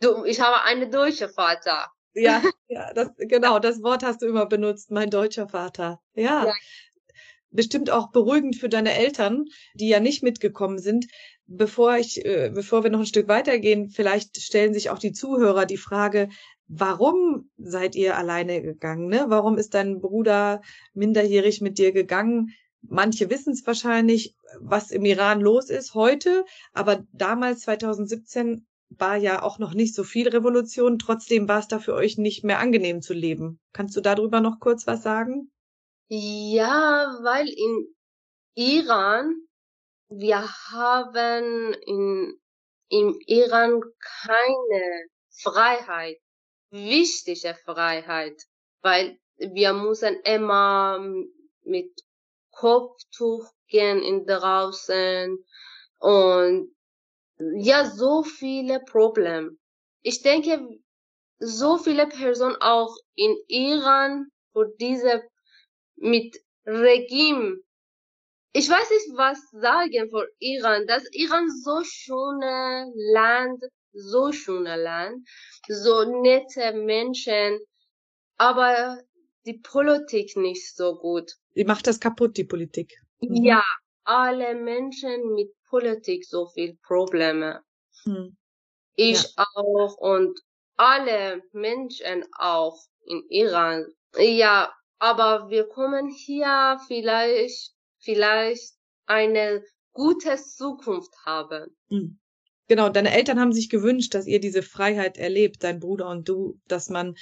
Du, 0.00 0.24
ich 0.24 0.40
habe 0.40 0.62
einen 0.62 0.90
deutschen 0.90 1.28
Vater. 1.28 1.90
Ja, 2.14 2.42
ja, 2.68 2.92
das, 2.94 3.10
genau, 3.18 3.58
das 3.58 3.82
Wort 3.82 4.02
hast 4.02 4.22
du 4.22 4.26
immer 4.26 4.46
benutzt, 4.46 4.90
mein 4.90 5.10
deutscher 5.10 5.48
Vater. 5.48 6.00
Ja. 6.14 6.46
ja. 6.46 6.54
Bestimmt 7.50 7.90
auch 7.90 8.10
beruhigend 8.10 8.56
für 8.56 8.68
deine 8.68 8.94
Eltern, 8.94 9.44
die 9.74 9.88
ja 9.88 10.00
nicht 10.00 10.22
mitgekommen 10.22 10.78
sind, 10.78 11.06
bevor 11.46 11.96
ich, 11.96 12.24
äh, 12.24 12.50
bevor 12.52 12.82
wir 12.82 12.90
noch 12.90 13.00
ein 13.00 13.06
Stück 13.06 13.28
weitergehen, 13.28 13.90
vielleicht 13.90 14.40
stellen 14.40 14.74
sich 14.74 14.90
auch 14.90 14.98
die 14.98 15.12
Zuhörer 15.12 15.66
die 15.66 15.76
Frage, 15.76 16.30
warum 16.66 17.50
seid 17.56 17.94
ihr 17.94 18.16
alleine 18.16 18.62
gegangen? 18.62 19.08
Ne? 19.08 19.26
Warum 19.28 19.58
ist 19.58 19.74
dein 19.74 20.00
Bruder 20.00 20.62
minderjährig 20.94 21.60
mit 21.60 21.78
dir 21.78 21.92
gegangen? 21.92 22.54
Manche 22.88 23.30
wissen 23.30 23.52
es 23.52 23.66
wahrscheinlich, 23.66 24.34
was 24.60 24.90
im 24.90 25.04
Iran 25.04 25.40
los 25.40 25.70
ist 25.70 25.94
heute, 25.94 26.44
aber 26.72 27.04
damals 27.12 27.60
2017 27.60 28.66
war 28.90 29.16
ja 29.16 29.42
auch 29.42 29.58
noch 29.58 29.74
nicht 29.74 29.94
so 29.94 30.04
viel 30.04 30.28
Revolution. 30.28 30.98
Trotzdem 30.98 31.48
war 31.48 31.58
es 31.58 31.68
da 31.68 31.78
für 31.78 31.94
euch 31.94 32.18
nicht 32.18 32.44
mehr 32.44 32.58
angenehm 32.60 33.02
zu 33.02 33.12
leben. 33.14 33.60
Kannst 33.72 33.96
du 33.96 34.00
darüber 34.00 34.40
noch 34.40 34.60
kurz 34.60 34.86
was 34.86 35.02
sagen? 35.02 35.50
Ja, 36.08 37.18
weil 37.22 37.48
in 37.48 37.94
Iran 38.54 39.44
wir 40.08 40.46
haben 40.70 41.74
in, 41.86 42.40
im 42.88 43.18
Iran 43.26 43.82
keine 44.22 45.08
Freiheit, 45.30 46.18
wichtige 46.70 47.54
Freiheit, 47.64 48.42
weil 48.82 49.18
wir 49.36 49.72
müssen 49.72 50.20
immer 50.24 51.00
mit 51.64 51.90
Kopftuch 52.56 53.50
gehen 53.68 54.02
in 54.02 54.26
draußen 54.26 55.44
und 55.98 56.74
ja, 57.56 57.90
so 57.90 58.22
viele 58.22 58.80
Probleme. 58.80 59.56
Ich 60.02 60.22
denke, 60.22 60.60
so 61.38 61.78
viele 61.78 62.06
Personen 62.06 62.56
auch 62.60 62.96
in 63.16 63.36
Iran, 63.48 64.26
wo 64.52 64.64
diese 64.64 65.22
mit 65.96 66.36
Regime 66.66 67.64
ich 68.56 68.70
weiß 68.70 68.88
nicht, 68.88 69.18
was 69.18 69.50
sagen 69.50 70.10
für 70.10 70.28
Iran. 70.38 70.86
Das 70.86 71.02
Iran 71.10 71.50
so 71.50 71.82
schöne 71.82 72.92
Land, 73.12 73.64
so 73.92 74.30
schöne 74.30 74.76
Land, 74.76 75.28
so 75.66 76.04
nette 76.22 76.72
Menschen, 76.72 77.58
aber 78.36 79.02
die 79.46 79.58
Politik 79.58 80.36
nicht 80.36 80.74
so 80.74 80.96
gut. 80.96 81.32
Die 81.54 81.64
macht 81.64 81.86
das 81.86 82.00
kaputt, 82.00 82.36
die 82.36 82.44
Politik. 82.44 83.00
Mhm. 83.20 83.44
Ja, 83.44 83.64
alle 84.04 84.54
Menschen 84.54 85.34
mit 85.34 85.52
Politik 85.68 86.24
so 86.24 86.46
viel 86.46 86.76
Probleme. 86.82 87.62
Hm. 88.04 88.36
Ich 88.96 89.22
ja. 89.36 89.44
auch 89.54 89.96
und 89.96 90.38
alle 90.76 91.42
Menschen 91.52 92.24
auch 92.38 92.78
in 93.06 93.22
Iran. 93.28 93.86
Ja, 94.16 94.72
aber 94.98 95.50
wir 95.50 95.68
kommen 95.68 96.08
hier 96.08 96.78
vielleicht 96.86 97.74
vielleicht 97.98 98.74
eine 99.06 99.64
gute 99.92 100.36
Zukunft 100.36 101.14
haben. 101.24 101.76
Mhm. 101.88 102.20
Genau, 102.66 102.88
deine 102.88 103.12
Eltern 103.12 103.38
haben 103.38 103.52
sich 103.52 103.68
gewünscht, 103.68 104.14
dass 104.14 104.26
ihr 104.26 104.40
diese 104.40 104.62
Freiheit 104.62 105.18
erlebt, 105.18 105.62
dein 105.62 105.80
Bruder 105.80 106.08
und 106.08 106.28
du, 106.28 106.58
dass 106.66 106.88
man 106.88 107.14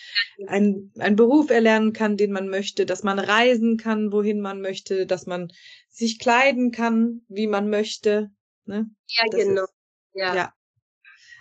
einen, 0.47 0.93
einen 0.99 1.17
Beruf 1.17 1.51
erlernen 1.51 1.93
kann, 1.93 2.17
den 2.17 2.31
man 2.31 2.49
möchte, 2.49 2.87
dass 2.87 3.03
man 3.03 3.19
reisen 3.19 3.77
kann, 3.77 4.13
wohin 4.13 4.41
man 4.41 4.61
möchte, 4.61 5.05
dass 5.05 5.27
man 5.27 5.53
sich 5.89 6.21
kleiden 6.21 6.71
kann, 6.71 7.23
wie 7.29 7.49
man 7.49 7.71
möchte. 7.71 8.31
Ne? 8.67 8.89
Ja, 9.09 9.25
das 9.31 9.41
genau. 9.45 9.65
Ist, 9.65 9.75
ja. 10.15 10.35
ja. 10.35 10.55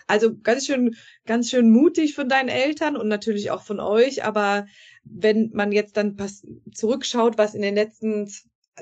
Also 0.08 0.36
ganz 0.36 0.66
schön, 0.66 0.96
ganz 1.26 1.50
schön 1.50 1.70
mutig 1.70 2.16
von 2.16 2.28
deinen 2.28 2.50
Eltern 2.50 2.98
und 2.98 3.08
natürlich 3.08 3.52
auch 3.52 3.62
von 3.62 3.80
euch. 3.80 4.26
Aber 4.26 4.66
wenn 5.04 5.52
man 5.54 5.72
jetzt 5.72 5.96
dann 5.96 6.18
zurückschaut, 6.74 7.38
was 7.38 7.54
in 7.54 7.62
den 7.62 7.76
letzten 7.76 8.30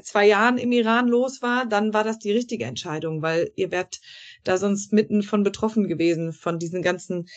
zwei 0.03 0.27
Jahren 0.27 0.57
im 0.57 0.71
Iran 0.71 1.07
los 1.07 1.41
war, 1.41 1.65
dann 1.65 1.93
war 1.93 2.03
das 2.03 2.19
die 2.19 2.31
richtige 2.31 2.65
Entscheidung, 2.65 3.21
weil 3.21 3.51
ihr 3.55 3.71
wärt 3.71 3.99
da 4.43 4.57
sonst 4.57 4.93
mitten 4.93 5.23
von 5.23 5.43
betroffen 5.43 5.87
gewesen, 5.87 6.33
von 6.33 6.59
diesen 6.59 6.81
ganzen 6.81 7.27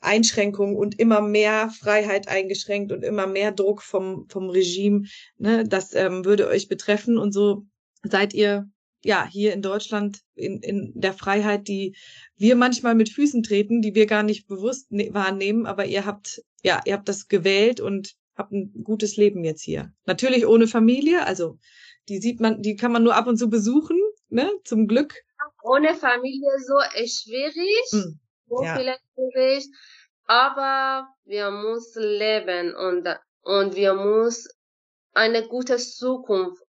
Einschränkungen 0.00 0.76
und 0.76 0.98
immer 0.98 1.20
mehr 1.20 1.70
Freiheit 1.70 2.28
eingeschränkt 2.28 2.92
und 2.92 3.02
immer 3.02 3.26
mehr 3.26 3.52
Druck 3.52 3.82
vom, 3.82 4.28
vom 4.28 4.48
Regime. 4.48 5.06
Ne? 5.38 5.64
Das 5.64 5.94
ähm, 5.94 6.24
würde 6.24 6.48
euch 6.48 6.68
betreffen 6.68 7.18
und 7.18 7.32
so 7.32 7.66
seid 8.04 8.32
ihr 8.32 8.70
ja 9.04 9.26
hier 9.28 9.52
in 9.52 9.62
Deutschland 9.62 10.20
in, 10.34 10.60
in 10.60 10.92
der 10.94 11.12
Freiheit, 11.12 11.68
die 11.68 11.96
wir 12.36 12.56
manchmal 12.56 12.94
mit 12.94 13.08
Füßen 13.08 13.42
treten, 13.42 13.80
die 13.80 13.94
wir 13.94 14.06
gar 14.06 14.22
nicht 14.22 14.46
bewusst 14.46 14.90
ne 14.90 15.12
wahrnehmen, 15.12 15.66
aber 15.66 15.86
ihr 15.86 16.04
habt 16.04 16.42
ja, 16.62 16.80
ihr 16.84 16.94
habt 16.94 17.08
das 17.08 17.28
gewählt 17.28 17.80
und 17.80 18.16
habt 18.36 18.52
ein 18.52 18.72
gutes 18.84 19.16
Leben 19.16 19.44
jetzt 19.44 19.62
hier. 19.62 19.92
Natürlich 20.06 20.46
ohne 20.46 20.66
Familie, 20.66 21.26
also 21.26 21.58
die 22.08 22.18
sieht 22.18 22.40
man, 22.40 22.62
die 22.62 22.76
kann 22.76 22.92
man 22.92 23.02
nur 23.02 23.16
ab 23.16 23.26
und 23.26 23.36
zu 23.36 23.48
besuchen, 23.50 23.98
ne? 24.28 24.50
Zum 24.64 24.86
Glück. 24.86 25.14
Ohne 25.62 25.94
Familie 25.94 26.50
so 26.66 26.78
schwierig, 27.06 27.90
hm. 27.90 28.18
so 28.48 28.62
ja. 28.62 28.76
vielleicht 28.76 29.02
schwierig. 29.14 29.66
aber 30.26 31.08
wir 31.24 31.50
müssen 31.50 32.02
leben 32.02 32.74
und, 32.74 33.08
und 33.42 33.74
wir 33.74 33.94
müssen 33.94 34.50
eine 35.14 35.46
gute 35.46 35.78
Zukunft 35.78 36.62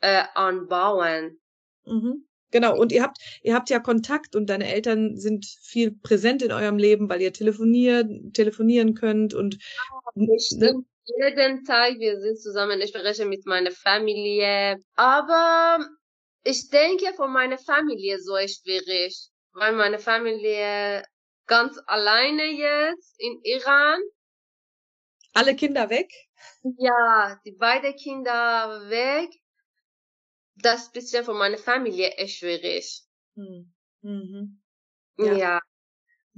äh, 0.00 0.24
anbauen. 0.34 1.40
Mhm. 1.84 2.26
Genau, 2.50 2.78
und 2.78 2.92
ihr 2.92 3.02
habt, 3.02 3.18
ihr 3.42 3.52
habt 3.54 3.68
ja 3.68 3.80
Kontakt 3.80 4.36
und 4.36 4.48
deine 4.48 4.72
Eltern 4.72 5.16
sind 5.16 5.44
viel 5.44 5.90
präsent 5.90 6.40
in 6.40 6.52
eurem 6.52 6.78
Leben, 6.78 7.08
weil 7.08 7.20
ihr 7.20 7.32
telefoniert, 7.32 8.08
telefonieren 8.32 8.94
könnt 8.94 9.34
und 9.34 9.58
ne? 10.14 10.84
jeden 11.04 11.64
Tag 11.64 11.98
wir 11.98 12.20
sind 12.20 12.38
zusammen, 12.38 12.80
ich 12.80 12.90
spreche 12.90 13.26
mit 13.26 13.44
meiner 13.44 13.72
Familie. 13.72 14.78
Aber 14.94 15.84
ich 16.44 16.70
denke 16.70 17.12
von 17.14 17.32
meiner 17.32 17.58
Familie 17.58 18.18
so 18.20 18.36
schwierig, 18.36 19.30
weil 19.52 19.72
meine 19.72 19.98
Familie 19.98 21.04
ganz 21.46 21.78
alleine 21.86 22.44
jetzt 22.44 23.14
in 23.18 23.40
Iran. 23.42 24.00
Alle 25.32 25.56
Kinder 25.56 25.90
weg? 25.90 26.12
Ja, 26.78 27.40
die 27.44 27.52
beiden 27.52 27.96
Kinder 27.96 28.88
weg 28.88 29.30
das 30.56 30.90
bisschen 30.92 31.24
von 31.24 31.36
meiner 31.36 31.58
Familie 31.58 32.16
ist 32.16 32.36
schwierig. 32.36 33.02
Hm. 33.36 33.72
Mhm. 34.02 34.62
Ja. 35.18 35.36
ja. 35.36 35.60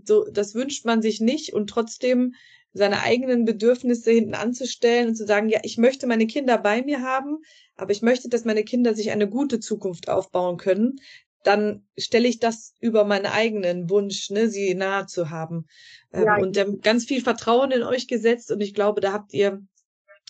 So, 0.05 0.27
das 0.31 0.55
wünscht 0.55 0.85
man 0.85 1.03
sich 1.03 1.21
nicht 1.21 1.53
und 1.53 1.69
trotzdem 1.69 2.35
seine 2.76 3.02
eigenen 3.02 3.45
Bedürfnisse 3.45 4.11
hinten 4.11 4.35
anzustellen 4.35 5.09
und 5.09 5.14
zu 5.16 5.26
sagen, 5.26 5.49
ja, 5.49 5.61
ich 5.62 5.78
möchte 5.78 6.06
meine 6.06 6.26
Kinder 6.26 6.59
bei 6.59 6.83
mir 6.83 7.02
haben, 7.02 7.38
aber 7.76 7.92
ich 7.92 8.02
möchte, 8.02 8.28
dass 8.28 8.45
meine 8.45 8.64
Kinder 8.64 8.95
sich 8.95 9.11
eine 9.11 9.28
gute 9.28 9.61
Zukunft 9.61 10.09
aufbauen 10.09 10.56
können, 10.56 10.97
dann 11.42 11.87
stelle 11.97 12.26
ich 12.28 12.40
das 12.40 12.75
über 12.80 13.04
meinen 13.04 13.26
eigenen 13.26 13.88
Wunsch, 13.88 14.30
ne, 14.30 14.49
sie 14.49 14.75
nahe 14.75 15.06
zu 15.06 15.30
haben. 15.30 15.66
Ähm, 16.12 16.25
ja, 16.25 16.37
und 16.38 16.56
ähm, 16.56 16.80
ganz 16.80 17.04
viel 17.04 17.23
Vertrauen 17.23 17.71
in 17.71 17.83
euch 17.83 18.09
gesetzt 18.09 18.50
und 18.50 18.61
ich 18.61 18.75
glaube, 18.75 19.00
da 19.00 19.12
habt 19.12 19.33
ihr 19.33 19.62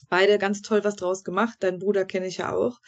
beide 0.08 0.38
ganz 0.38 0.62
toll 0.62 0.84
was 0.84 0.96
draus 0.96 1.24
gemacht. 1.24 1.56
Dein 1.60 1.78
Bruder 1.78 2.04
kenne 2.04 2.26
ich 2.26 2.38
ja 2.38 2.54
auch. 2.54 2.78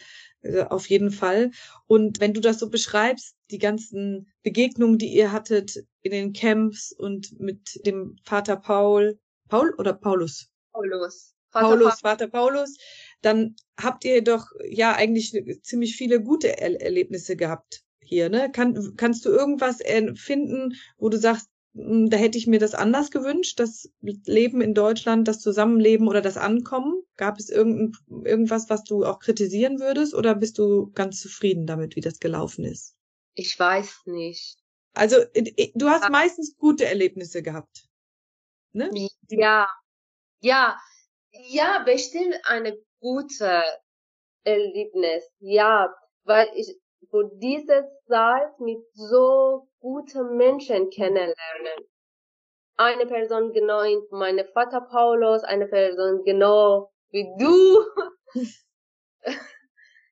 Äh, 0.43 0.63
auf 0.63 0.89
jeden 0.89 1.11
Fall. 1.11 1.51
Und 1.87 2.21
wenn 2.21 2.35
du 2.35 2.41
das 2.41 2.59
so 2.59 2.69
beschreibst, 2.71 3.35
die 3.51 3.59
ganzen 3.59 4.29
Begegnungen, 4.43 4.99
die 4.99 5.13
ihr 5.13 5.33
hattet 5.33 5.85
in 6.03 6.13
den 6.13 6.33
Camps 6.33 6.93
und 6.93 7.41
mit 7.41 7.81
dem 7.87 8.17
Vater 8.25 8.57
Paul, 8.57 9.19
Paul 9.49 9.75
oder 9.79 9.93
Paulus? 9.93 10.49
Paulus. 10.73 11.35
Vater 11.51 11.69
Paulus, 11.69 12.01
pa 12.01 12.09
Vater 12.11 12.29
Paulus, 12.29 12.77
dann 13.23 13.57
habt 13.81 14.05
ihr 14.05 14.23
doch 14.23 14.47
ja 14.69 14.95
eigentlich 14.95 15.35
ziemlich 15.63 15.97
viele 15.97 16.23
gute 16.23 16.59
er 16.59 16.81
Erlebnisse 16.81 17.37
gehabt 17.37 17.83
hier, 18.01 18.29
ne? 18.29 18.51
Kann, 18.53 18.97
kannst 18.97 19.25
du 19.25 19.31
irgendwas 19.31 19.79
finden, 20.15 20.75
wo 20.99 21.09
du 21.09 21.19
sagst, 21.19 21.49
hm, 21.75 22.11
da 22.11 22.17
hätte 22.17 22.39
ich 22.39 22.47
mir 22.47 22.59
das 22.59 22.75
anders 22.75 23.11
gewünscht, 23.11 23.59
das 23.61 23.91
Leben 24.01 24.61
in 24.61 24.75
Deutschland, 24.75 25.27
das 25.27 25.41
Zusammenleben 25.41 26.09
oder 26.09 26.21
das 26.21 26.37
Ankommen? 26.37 27.03
Gab 27.17 27.39
es 27.39 27.49
irgendein, 27.49 27.93
irgendwas, 28.25 28.69
was 28.69 28.85
du 28.85 29.05
auch 29.05 29.19
kritisieren 29.19 29.81
würdest 29.81 30.15
oder 30.15 30.35
bist 30.35 30.59
du 30.59 30.91
ganz 30.93 31.21
zufrieden 31.21 31.67
damit, 31.67 31.97
wie 31.97 32.01
das 32.01 32.19
gelaufen 32.19 32.65
ist? 32.65 32.95
Ich 33.35 33.59
weiß 33.59 34.03
nicht. 34.07 34.59
Also 34.95 35.17
du 35.75 35.89
hast 35.89 36.11
meistens 36.11 36.57
gute 36.57 36.85
Erlebnisse 36.85 37.43
gehabt. 37.43 37.89
Ne? 38.79 39.09
Ja, 39.29 39.69
ja, 40.41 40.79
ja, 41.33 41.83
bestimmt 41.85 42.37
eine 42.45 42.79
gute 43.01 43.63
Erlebnis. 44.45 45.29
Ja, 45.41 45.93
weil 46.25 46.49
ich 46.55 46.79
wo 47.11 47.23
diese 47.23 47.89
Zeit 48.07 48.59
mit 48.61 48.85
so 48.95 49.69
guten 49.81 50.37
Menschen 50.37 50.91
kennenlernen. 50.91 51.87
Eine 52.77 53.07
Person 53.07 53.53
genau 53.53 53.81
in 53.81 54.03
meine 54.11 54.45
Vater 54.45 54.81
Paulus, 54.81 55.43
eine 55.43 55.67
Person 55.67 56.23
genau 56.25 56.93
wie 57.11 57.27
du. 57.39 57.85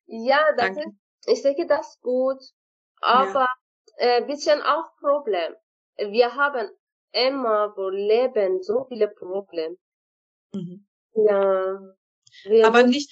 ja, 0.07 0.41
das 0.57 0.75
Danke. 0.75 0.81
ist, 0.81 1.29
ich 1.29 1.43
denke, 1.43 1.67
das 1.67 1.89
ist 1.89 2.01
gut, 2.01 2.43
aber 3.01 3.49
ja. 3.99 4.19
äh, 4.19 4.25
bisschen 4.25 4.63
auch 4.63 4.97
Problem. 4.99 5.55
Wir 5.97 6.35
haben 6.35 6.71
immer 7.17 7.73
wo 7.77 7.89
Leben 7.89 8.63
so 8.63 8.85
viele 8.89 9.09
Probleme. 9.09 9.77
Mhm. 10.53 10.87
Ja. 11.15 11.81
aber 12.63 12.83
nicht, 12.83 13.11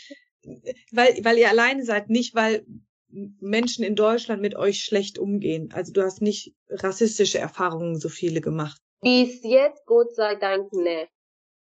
weil, 0.93 1.25
weil 1.25 1.39
ihr 1.39 1.49
alleine 1.49 1.85
seid, 1.85 2.11
nicht 2.11 2.35
weil 2.35 2.67
Menschen 3.41 3.85
in 3.85 3.95
Deutschland 3.95 4.43
mit 4.43 4.57
euch 4.57 4.83
schlecht 4.85 5.19
umgehen. 5.19 5.71
Also 5.73 5.93
du 5.93 6.03
hast 6.03 6.21
nicht 6.21 6.55
rassistische 6.69 7.39
Erfahrungen 7.39 7.99
so 7.99 8.09
viele 8.09 8.41
gemacht. 8.41 8.81
Bis 9.01 9.43
jetzt, 9.43 9.85
Gott 9.87 10.15
sei 10.15 10.35
Dank, 10.35 10.73
ne. 10.73 11.09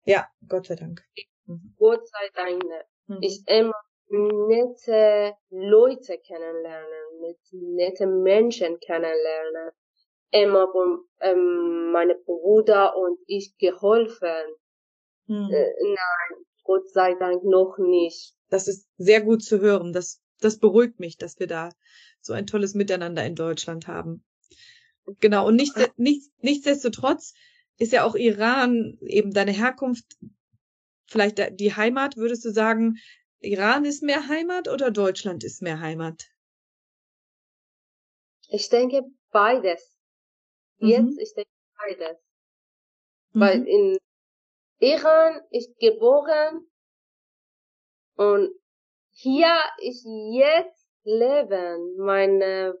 Ja, 0.04 0.26
Gott 0.48 0.66
sei 0.66 0.74
Dank. 0.74 1.04
Mhm. 1.46 1.74
Gott 1.78 2.06
sei 2.08 2.28
Dank, 2.34 2.64
ne. 2.64 2.84
Mhm. 3.06 3.18
Ich 3.20 3.42
immer 3.46 3.74
nette 4.08 5.34
Leute 5.50 6.18
kennenlernen, 6.18 7.20
mit 7.20 7.38
nette 7.52 8.06
Menschen 8.06 8.78
kennenlernen. 8.80 9.70
Immer 10.34 10.68
von 10.72 11.04
ähm, 11.20 11.92
meine 11.92 12.16
Bruder 12.16 12.96
und 12.96 13.18
ich 13.26 13.56
geholfen. 13.58 14.44
Mhm. 15.26 15.48
Äh, 15.50 15.72
nein, 15.82 16.44
Gott 16.64 16.88
sei 16.90 17.14
Dank 17.14 17.44
noch 17.44 17.78
nicht. 17.78 18.34
Das 18.50 18.68
ist 18.68 18.88
sehr 18.98 19.20
gut 19.20 19.42
zu 19.42 19.60
hören. 19.60 19.92
Das 19.92 20.24
das 20.44 20.58
beruhigt 20.58 21.00
mich, 21.00 21.16
dass 21.16 21.38
wir 21.38 21.46
da 21.46 21.70
so 22.20 22.32
ein 22.32 22.46
tolles 22.46 22.74
Miteinander 22.74 23.24
in 23.24 23.34
Deutschland 23.34 23.86
haben. 23.86 24.24
Genau. 25.20 25.46
Und 25.46 25.56
nichts, 25.56 25.78
nichts, 25.96 26.30
nichtsdestotrotz 26.38 27.34
ist 27.78 27.92
ja 27.92 28.04
auch 28.04 28.14
Iran 28.14 28.98
eben 29.00 29.32
deine 29.32 29.52
Herkunft, 29.52 30.16
vielleicht 31.06 31.60
die 31.60 31.74
Heimat, 31.74 32.16
würdest 32.16 32.44
du 32.44 32.50
sagen, 32.50 32.96
Iran 33.40 33.84
ist 33.84 34.02
mehr 34.02 34.28
Heimat 34.28 34.68
oder 34.68 34.90
Deutschland 34.90 35.44
ist 35.44 35.60
mehr 35.60 35.80
Heimat? 35.80 36.24
Ich 38.48 38.68
denke 38.68 39.02
beides. 39.30 39.93
Jetzt, 40.78 41.02
mhm. 41.02 41.18
ich 41.18 41.34
denke 41.34 41.50
beides. 41.78 42.18
Mhm. 43.32 43.40
Weil 43.40 43.68
in 43.68 43.98
Iran 44.80 45.40
ist 45.50 45.78
geboren 45.78 46.66
und 48.16 48.50
hier 49.12 49.56
ist 49.78 50.04
jetzt 50.04 50.86
Leben. 51.04 51.96
Meine 51.98 52.74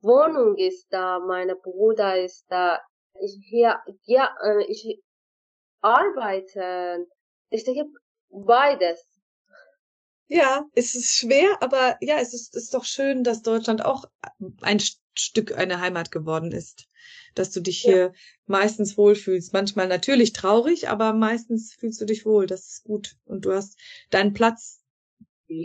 Wohnung 0.00 0.56
ist 0.56 0.88
da, 0.90 1.18
meine 1.20 1.56
Bruder 1.56 2.22
ist 2.22 2.44
da. 2.48 2.80
Ich 3.20 3.38
hier, 3.48 3.80
ja, 4.04 4.34
äh, 4.42 4.64
ich 4.64 5.00
arbeite. 5.80 7.06
Ich 7.50 7.64
denke 7.64 7.90
beides. 8.30 9.06
Ja, 10.28 10.64
es 10.74 10.94
ist 10.94 11.16
schwer, 11.16 11.58
aber 11.60 11.98
ja, 12.00 12.16
es 12.18 12.32
ist, 12.32 12.56
ist 12.56 12.72
doch 12.72 12.84
schön, 12.84 13.22
dass 13.22 13.42
Deutschland 13.42 13.84
auch 13.84 14.06
ein 14.62 14.80
Stück 15.14 15.56
eine 15.56 15.80
Heimat 15.80 16.10
geworden 16.10 16.52
ist. 16.52 16.88
Dass 17.34 17.50
du 17.50 17.60
dich 17.60 17.80
hier 17.80 17.96
ja. 17.96 18.12
meistens 18.46 18.96
wohlfühlst. 18.96 19.52
Manchmal 19.52 19.88
natürlich 19.88 20.32
traurig, 20.32 20.88
aber 20.88 21.12
meistens 21.12 21.74
fühlst 21.74 22.00
du 22.00 22.04
dich 22.04 22.24
wohl. 22.24 22.46
Das 22.46 22.68
ist 22.68 22.84
gut. 22.84 23.16
Und 23.24 23.44
du 23.44 23.52
hast 23.52 23.78
deinen 24.10 24.32
Platz 24.32 24.82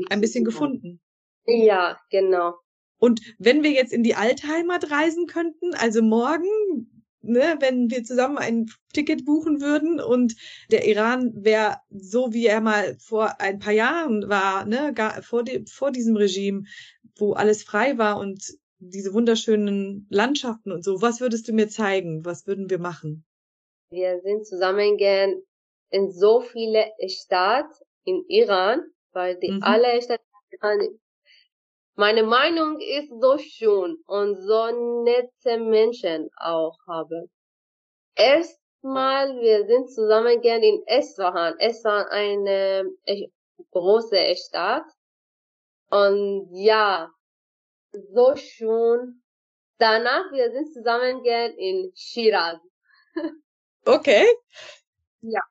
ein 0.10 0.22
bisschen 0.22 0.44
gefunden. 0.44 1.02
Ja, 1.46 2.00
genau. 2.10 2.56
Und 3.00 3.22
wenn 3.38 3.64
wir 3.64 3.72
jetzt 3.72 3.94
in 3.94 4.04
die 4.04 4.16
Altheimat 4.16 4.90
reisen 4.90 5.28
könnten, 5.28 5.74
also 5.76 6.02
morgen, 6.02 6.98
ne, 7.22 7.58
wenn 7.60 7.90
wir 7.90 8.04
zusammen 8.04 8.38
ein 8.38 8.68
Ticket 8.94 9.26
buchen 9.26 9.62
würden 9.62 10.00
und 10.00 10.36
der 10.72 10.88
Iran 10.88 11.32
wäre 11.36 11.78
so, 11.90 12.34
wie 12.34 12.46
er 12.46 12.62
mal 12.62 12.98
vor 13.00 13.40
ein 13.40 13.60
paar 13.60 13.74
Jahren 13.74 14.28
war, 14.30 14.66
ne, 14.66 14.94
gar 14.94 15.22
vor, 15.22 15.44
dem, 15.44 15.68
vor 15.68 15.92
diesem 15.92 16.16
Regime, 16.16 16.64
wo 17.18 17.34
alles 17.34 17.64
frei 17.64 17.98
war 17.98 18.18
und 18.18 18.58
diese 18.80 19.14
wunderschönen 19.14 20.08
Landschaften 20.10 20.72
und 20.72 20.84
so, 20.84 21.02
was 21.02 21.22
würdest 21.22 21.48
du 21.48 21.54
mir 21.54 21.68
zeigen? 21.68 22.26
Was 22.26 22.48
würden 22.48 22.70
wir 22.70 22.80
machen? 22.80 23.26
Wir 23.90 24.20
sind 24.22 24.46
zusammen 24.46 24.98
gern 24.98 25.42
in 25.90 26.12
so 26.12 26.42
viele 26.42 26.86
Städte 27.08 27.70
in 28.04 28.24
Iran 28.28 28.84
weil 29.18 29.36
die 29.40 29.52
mhm. 29.52 29.64
alle 29.64 30.00
meine 31.96 32.22
Meinung 32.22 32.80
ist 32.80 33.10
so 33.10 33.40
schön 33.40 33.98
und 34.06 34.36
so 34.36 35.04
nette 35.04 35.58
Menschen 35.60 36.30
auch 36.38 36.78
haben. 36.88 37.32
Erstmal, 38.16 39.36
wir 39.42 39.66
sind 39.66 39.90
zusammen 39.90 40.40
gern 40.42 40.62
in 40.62 40.84
Esfahan. 40.86 41.58
Esfahan 41.58 42.06
eine 42.12 42.84
große 43.72 44.36
Stadt. 44.36 44.86
Und 45.90 46.50
ja, 46.52 47.10
so 48.14 48.36
schön. 48.36 49.22
Danach, 49.78 50.32
wir 50.32 50.52
sind 50.52 50.74
zusammen 50.74 51.24
gern 51.24 51.52
in 51.54 51.92
Shiraz. 51.96 52.60
Okay. 53.86 54.26
Ja. 55.22 55.42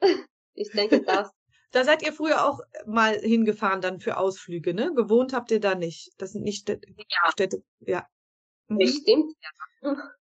Ich 0.54 0.70
denke, 0.70 1.00
das 1.00 1.30
da 1.72 1.82
seid 1.82 2.02
ihr 2.02 2.12
früher 2.12 2.46
auch 2.46 2.60
mal 2.86 3.18
hingefahren 3.18 3.80
dann 3.80 4.00
für 4.00 4.18
Ausflüge, 4.18 4.74
ne? 4.74 4.92
Gewohnt 4.94 5.32
habt 5.32 5.50
ihr 5.50 5.60
da 5.60 5.74
nicht. 5.74 6.12
Das 6.18 6.32
sind 6.32 6.42
nicht 6.42 6.60
Städte. 6.60 6.86
Ja. 6.98 7.30
Städte. 7.32 7.62
Ja. 7.80 8.06
Mhm. 8.68 8.78
Bestimmt, 8.78 9.34
ja. 9.82 9.96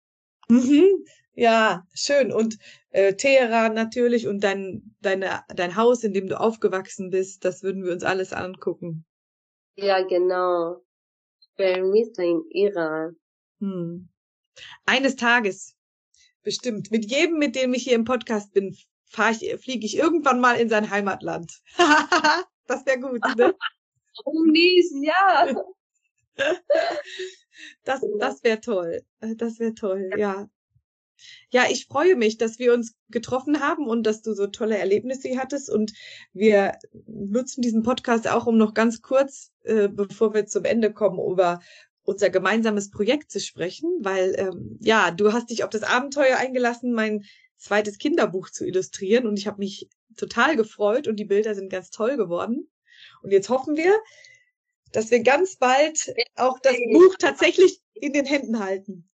Mhm. 0.48 1.04
Ja, 1.34 1.84
schön. 1.94 2.32
Und 2.32 2.58
äh, 2.90 3.14
Teheran 3.14 3.72
natürlich 3.72 4.26
und 4.26 4.42
dein, 4.42 4.96
deine, 5.00 5.44
dein 5.54 5.76
Haus, 5.76 6.02
in 6.02 6.12
dem 6.12 6.26
du 6.26 6.40
aufgewachsen 6.40 7.10
bist, 7.10 7.44
das 7.44 7.62
würden 7.62 7.84
wir 7.84 7.92
uns 7.92 8.02
alles 8.02 8.32
angucken. 8.32 9.04
Ja, 9.76 10.02
genau. 10.02 10.82
In 11.56 12.44
Iran. 12.50 13.16
Hm. 13.60 14.08
Eines 14.86 15.16
Tages, 15.16 15.76
bestimmt, 16.42 16.90
mit 16.90 17.10
jedem, 17.10 17.38
mit 17.38 17.54
dem 17.54 17.74
ich 17.74 17.84
hier 17.84 17.94
im 17.94 18.04
Podcast 18.04 18.52
bin, 18.52 18.76
fahr 19.06 19.30
ich, 19.30 19.54
fliege 19.60 19.84
ich 19.84 19.96
irgendwann 19.96 20.40
mal 20.40 20.58
in 20.58 20.68
sein 20.68 20.90
Heimatland. 20.90 21.52
das 22.66 22.86
wäre 22.86 23.00
gut, 23.00 23.20
ne? 23.36 23.54
Oh, 24.24 24.42
mies, 24.44 24.92
ja. 25.02 25.54
Das, 27.84 28.00
das 28.18 28.42
wäre 28.42 28.60
toll. 28.60 29.02
Das 29.20 29.58
wäre 29.58 29.74
toll, 29.74 30.10
ja. 30.16 30.48
Ja, 31.50 31.64
ich 31.70 31.87
freue 31.87 32.16
mich, 32.16 32.38
dass 32.38 32.59
wir 32.59 32.72
uns 32.72 32.94
getroffen 33.09 33.61
haben 33.61 33.87
und 33.87 34.04
dass 34.04 34.22
du 34.22 34.35
so 34.35 34.46
tolle 34.46 34.78
Erlebnisse 34.78 35.38
hattest. 35.38 35.70
Und 35.70 35.92
wir 36.33 36.78
nutzen 37.06 37.62
diesen 37.62 37.83
Podcast 37.83 38.28
auch, 38.28 38.46
um 38.46 38.56
noch 38.56 38.74
ganz 38.74 39.02
kurz, 39.02 39.52
äh, 39.62 39.88
bevor 39.88 40.35
wir 40.35 40.46
zum 40.46 40.64
Ende 40.64 40.92
kommen, 40.92 41.18
über 41.18 41.61
unser 42.02 42.30
gemeinsames 42.30 42.90
Projekt 42.90 43.30
zu 43.30 43.40
sprechen, 43.40 43.88
weil 44.00 44.35
ähm, 44.37 44.78
ja, 44.80 45.11
du 45.11 45.33
hast 45.33 45.50
dich 45.50 45.64
auf 45.64 45.70
das 45.70 45.83
Abenteuer 45.83 46.37
eingelassen, 46.37 46.92
mein 46.92 47.24
zweites 47.56 47.98
Kinderbuch 47.98 48.50
zu 48.50 48.66
illustrieren 48.66 49.26
und 49.26 49.38
ich 49.38 49.46
habe 49.46 49.59
mich 49.59 49.88
total 50.16 50.56
gefreut 50.56 51.09
und 51.09 51.16
die 51.16 51.24
Bilder 51.24 51.54
sind 51.54 51.70
ganz 51.70 51.90
toll 51.90 52.16
geworden. 52.16 52.70
Und 53.22 53.33
jetzt 53.33 53.48
hoffen 53.48 53.76
wir, 53.76 53.94
dass 54.92 55.11
wir 55.11 55.22
ganz 55.22 55.56
bald 55.56 56.12
auch 56.37 56.59
das 56.59 56.74
Buch 56.92 57.14
tatsächlich 57.18 57.80
in 57.94 58.12
den 58.12 58.24
Händen 58.24 58.59
halten. 58.59 59.09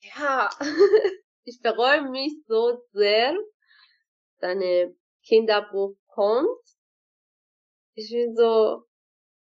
Ja, 0.00 0.50
ich 1.46 1.60
freue 1.62 2.10
mich 2.10 2.34
so 2.48 2.82
sehr, 2.92 3.36
deine 4.40 4.94
Kinderbuch 5.24 5.96
kommt. 6.08 6.60
Ich 7.94 8.10
bin 8.10 8.36
so 8.36 8.82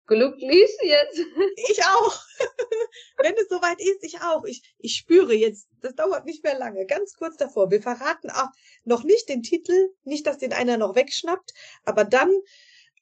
glücklich 0.07 0.71
jetzt. 0.83 1.21
Ich 1.71 1.83
auch. 1.85 2.21
Wenn 3.19 3.35
es 3.35 3.49
soweit 3.49 3.81
ist, 3.81 4.03
ich 4.03 4.21
auch. 4.21 4.45
Ich, 4.45 4.75
ich 4.79 4.97
spüre 4.97 5.33
jetzt, 5.33 5.69
das 5.81 5.95
dauert 5.95 6.27
nicht 6.27 6.43
mehr 6.43 6.59
lange, 6.59 6.87
ganz 6.87 7.15
kurz 7.15 7.37
davor. 7.37 7.71
Wir 7.71 7.81
verraten 7.81 8.31
auch 8.31 8.51
noch 8.85 9.05
nicht 9.05 9.29
den 9.29 9.43
Titel, 9.43 9.95
nicht, 10.03 10.27
dass 10.27 10.39
den 10.39 10.53
einer 10.53 10.77
noch 10.77 10.97
wegschnappt, 10.97 11.53
aber 11.85 12.05
dann 12.05 12.33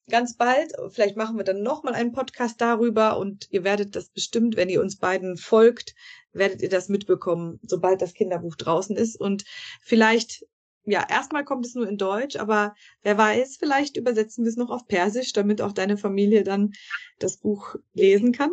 ganz 0.08 0.36
bald, 0.36 0.72
vielleicht 0.90 1.16
machen 1.16 1.36
wir 1.36 1.44
dann 1.44 1.62
nochmal 1.62 1.94
einen 1.94 2.12
Podcast 2.12 2.60
darüber 2.60 3.18
und 3.18 3.46
ihr 3.50 3.64
werdet 3.64 3.96
das 3.96 4.10
bestimmt, 4.10 4.56
wenn 4.56 4.68
ihr 4.68 4.80
uns 4.80 4.98
beiden 4.98 5.36
folgt, 5.36 5.94
werdet 6.32 6.62
ihr 6.62 6.68
das 6.68 6.88
mitbekommen, 6.88 7.58
sobald 7.62 8.02
das 8.02 8.14
Kinderbuch 8.14 8.56
draußen 8.56 8.96
ist 8.96 9.20
und 9.20 9.44
vielleicht 9.80 10.44
ja, 10.86 11.06
erstmal 11.08 11.44
kommt 11.44 11.64
es 11.64 11.74
nur 11.74 11.88
in 11.88 11.96
Deutsch, 11.96 12.36
aber 12.36 12.74
wer 13.02 13.16
weiß, 13.16 13.56
vielleicht 13.56 13.96
übersetzen 13.96 14.44
wir 14.44 14.50
es 14.50 14.56
noch 14.56 14.70
auf 14.70 14.86
Persisch, 14.86 15.32
damit 15.32 15.62
auch 15.62 15.72
deine 15.72 15.96
Familie 15.96 16.44
dann 16.44 16.72
das 17.18 17.38
Buch 17.38 17.76
lesen 17.94 18.32
kann. 18.32 18.50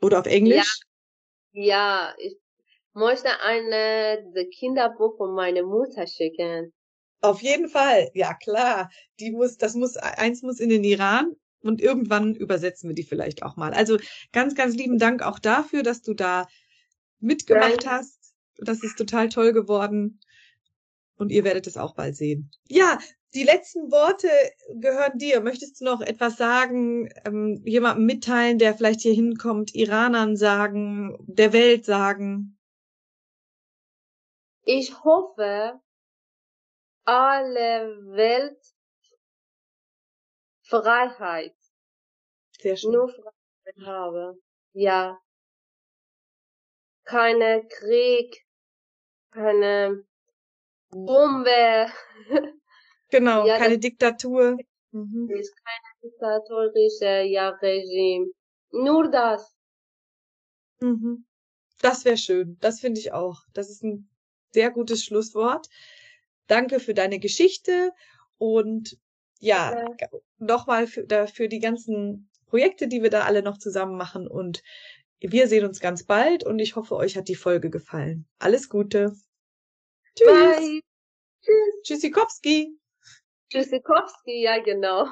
Oder 0.00 0.20
auf 0.20 0.26
Englisch. 0.26 0.80
Ja, 1.52 1.62
ja 1.62 2.14
ich 2.18 2.36
möchte 2.92 3.28
eine 3.40 4.48
Kinderbuch 4.58 5.16
von 5.16 5.34
meiner 5.34 5.62
Mutter 5.62 6.06
schicken. 6.06 6.72
Auf 7.20 7.42
jeden 7.42 7.68
Fall, 7.68 8.10
ja 8.14 8.34
klar. 8.34 8.90
Die 9.18 9.30
muss, 9.30 9.56
das 9.56 9.74
muss, 9.74 9.96
eins 9.96 10.42
muss 10.42 10.60
in 10.60 10.68
den 10.68 10.84
Iran 10.84 11.34
und 11.60 11.80
irgendwann 11.80 12.34
übersetzen 12.34 12.88
wir 12.88 12.94
die 12.94 13.02
vielleicht 13.02 13.42
auch 13.42 13.56
mal. 13.56 13.72
Also 13.72 13.98
ganz, 14.32 14.54
ganz 14.54 14.74
lieben 14.74 14.98
Dank 14.98 15.22
auch 15.22 15.38
dafür, 15.38 15.82
dass 15.82 16.02
du 16.02 16.14
da 16.14 16.46
mitgemacht 17.20 17.84
Danke. 17.84 17.90
hast. 17.90 18.34
Das 18.58 18.82
ist 18.82 18.96
total 18.96 19.28
toll 19.28 19.52
geworden. 19.52 20.20
Und 21.16 21.32
ihr 21.32 21.42
werdet 21.42 21.66
es 21.66 21.76
auch 21.76 21.94
bald 21.94 22.16
sehen. 22.16 22.50
Ja, 22.68 22.98
die 23.34 23.42
letzten 23.42 23.90
Worte 23.90 24.28
gehören 24.80 25.18
dir. 25.18 25.40
Möchtest 25.40 25.80
du 25.80 25.84
noch 25.84 26.00
etwas 26.00 26.36
sagen, 26.36 27.08
ähm, 27.24 27.60
jemandem 27.64 28.06
mitteilen, 28.06 28.58
der 28.58 28.74
vielleicht 28.74 29.00
hier 29.00 29.12
hinkommt, 29.12 29.74
Iranern 29.74 30.36
sagen, 30.36 31.16
der 31.26 31.52
Welt 31.52 31.84
sagen? 31.84 32.56
Ich 34.64 35.02
hoffe, 35.02 35.80
alle 37.08 37.96
Welt 38.14 38.60
Freiheit. 40.62 41.56
Sehr 42.60 42.76
schön. 42.76 42.92
Nur 42.92 43.08
Freiheit 43.08 43.86
habe. 43.86 44.38
Ja. 44.74 45.18
Keine 47.04 47.66
Krieg, 47.66 48.44
keine 49.30 50.04
Bombe. 50.90 51.86
Genau, 53.10 53.46
ja, 53.46 53.56
keine 53.56 53.78
Diktatur. 53.78 54.58
Mhm. 54.90 55.30
Ist 55.30 55.54
keine 55.64 56.12
diktatorische 56.12 57.22
ja, 57.22 57.48
Regime. 57.48 58.26
Nur 58.70 59.10
das. 59.10 59.56
Mhm. 60.80 61.24
Das 61.80 62.04
wäre 62.04 62.18
schön. 62.18 62.58
Das 62.60 62.80
finde 62.80 63.00
ich 63.00 63.12
auch. 63.12 63.40
Das 63.54 63.70
ist 63.70 63.82
ein 63.82 64.10
sehr 64.52 64.70
gutes 64.70 65.04
Schlusswort. 65.04 65.68
Danke 66.48 66.80
für 66.80 66.94
deine 66.94 67.20
Geschichte 67.20 67.92
und 68.38 68.98
ja, 69.38 69.86
ja. 70.00 70.08
nochmal 70.38 70.88
für, 70.88 71.06
für 71.28 71.48
die 71.48 71.60
ganzen 71.60 72.28
Projekte, 72.46 72.88
die 72.88 73.02
wir 73.02 73.10
da 73.10 73.22
alle 73.22 73.42
noch 73.42 73.58
zusammen 73.58 73.96
machen 73.96 74.26
und 74.26 74.62
wir 75.20 75.48
sehen 75.48 75.64
uns 75.64 75.80
ganz 75.80 76.04
bald 76.04 76.44
und 76.44 76.58
ich 76.58 76.76
hoffe, 76.76 76.96
euch 76.96 77.16
hat 77.16 77.28
die 77.28 77.34
Folge 77.34 77.70
gefallen. 77.70 78.26
Alles 78.38 78.68
Gute. 78.68 79.14
Tschüss. 80.16 80.26
Bye. 80.26 80.80
Tschüss. 81.42 81.82
Tschüssikowski. 81.82 82.76
Tschüssikowski, 83.50 84.42
ja 84.42 84.60
genau. 84.62 85.06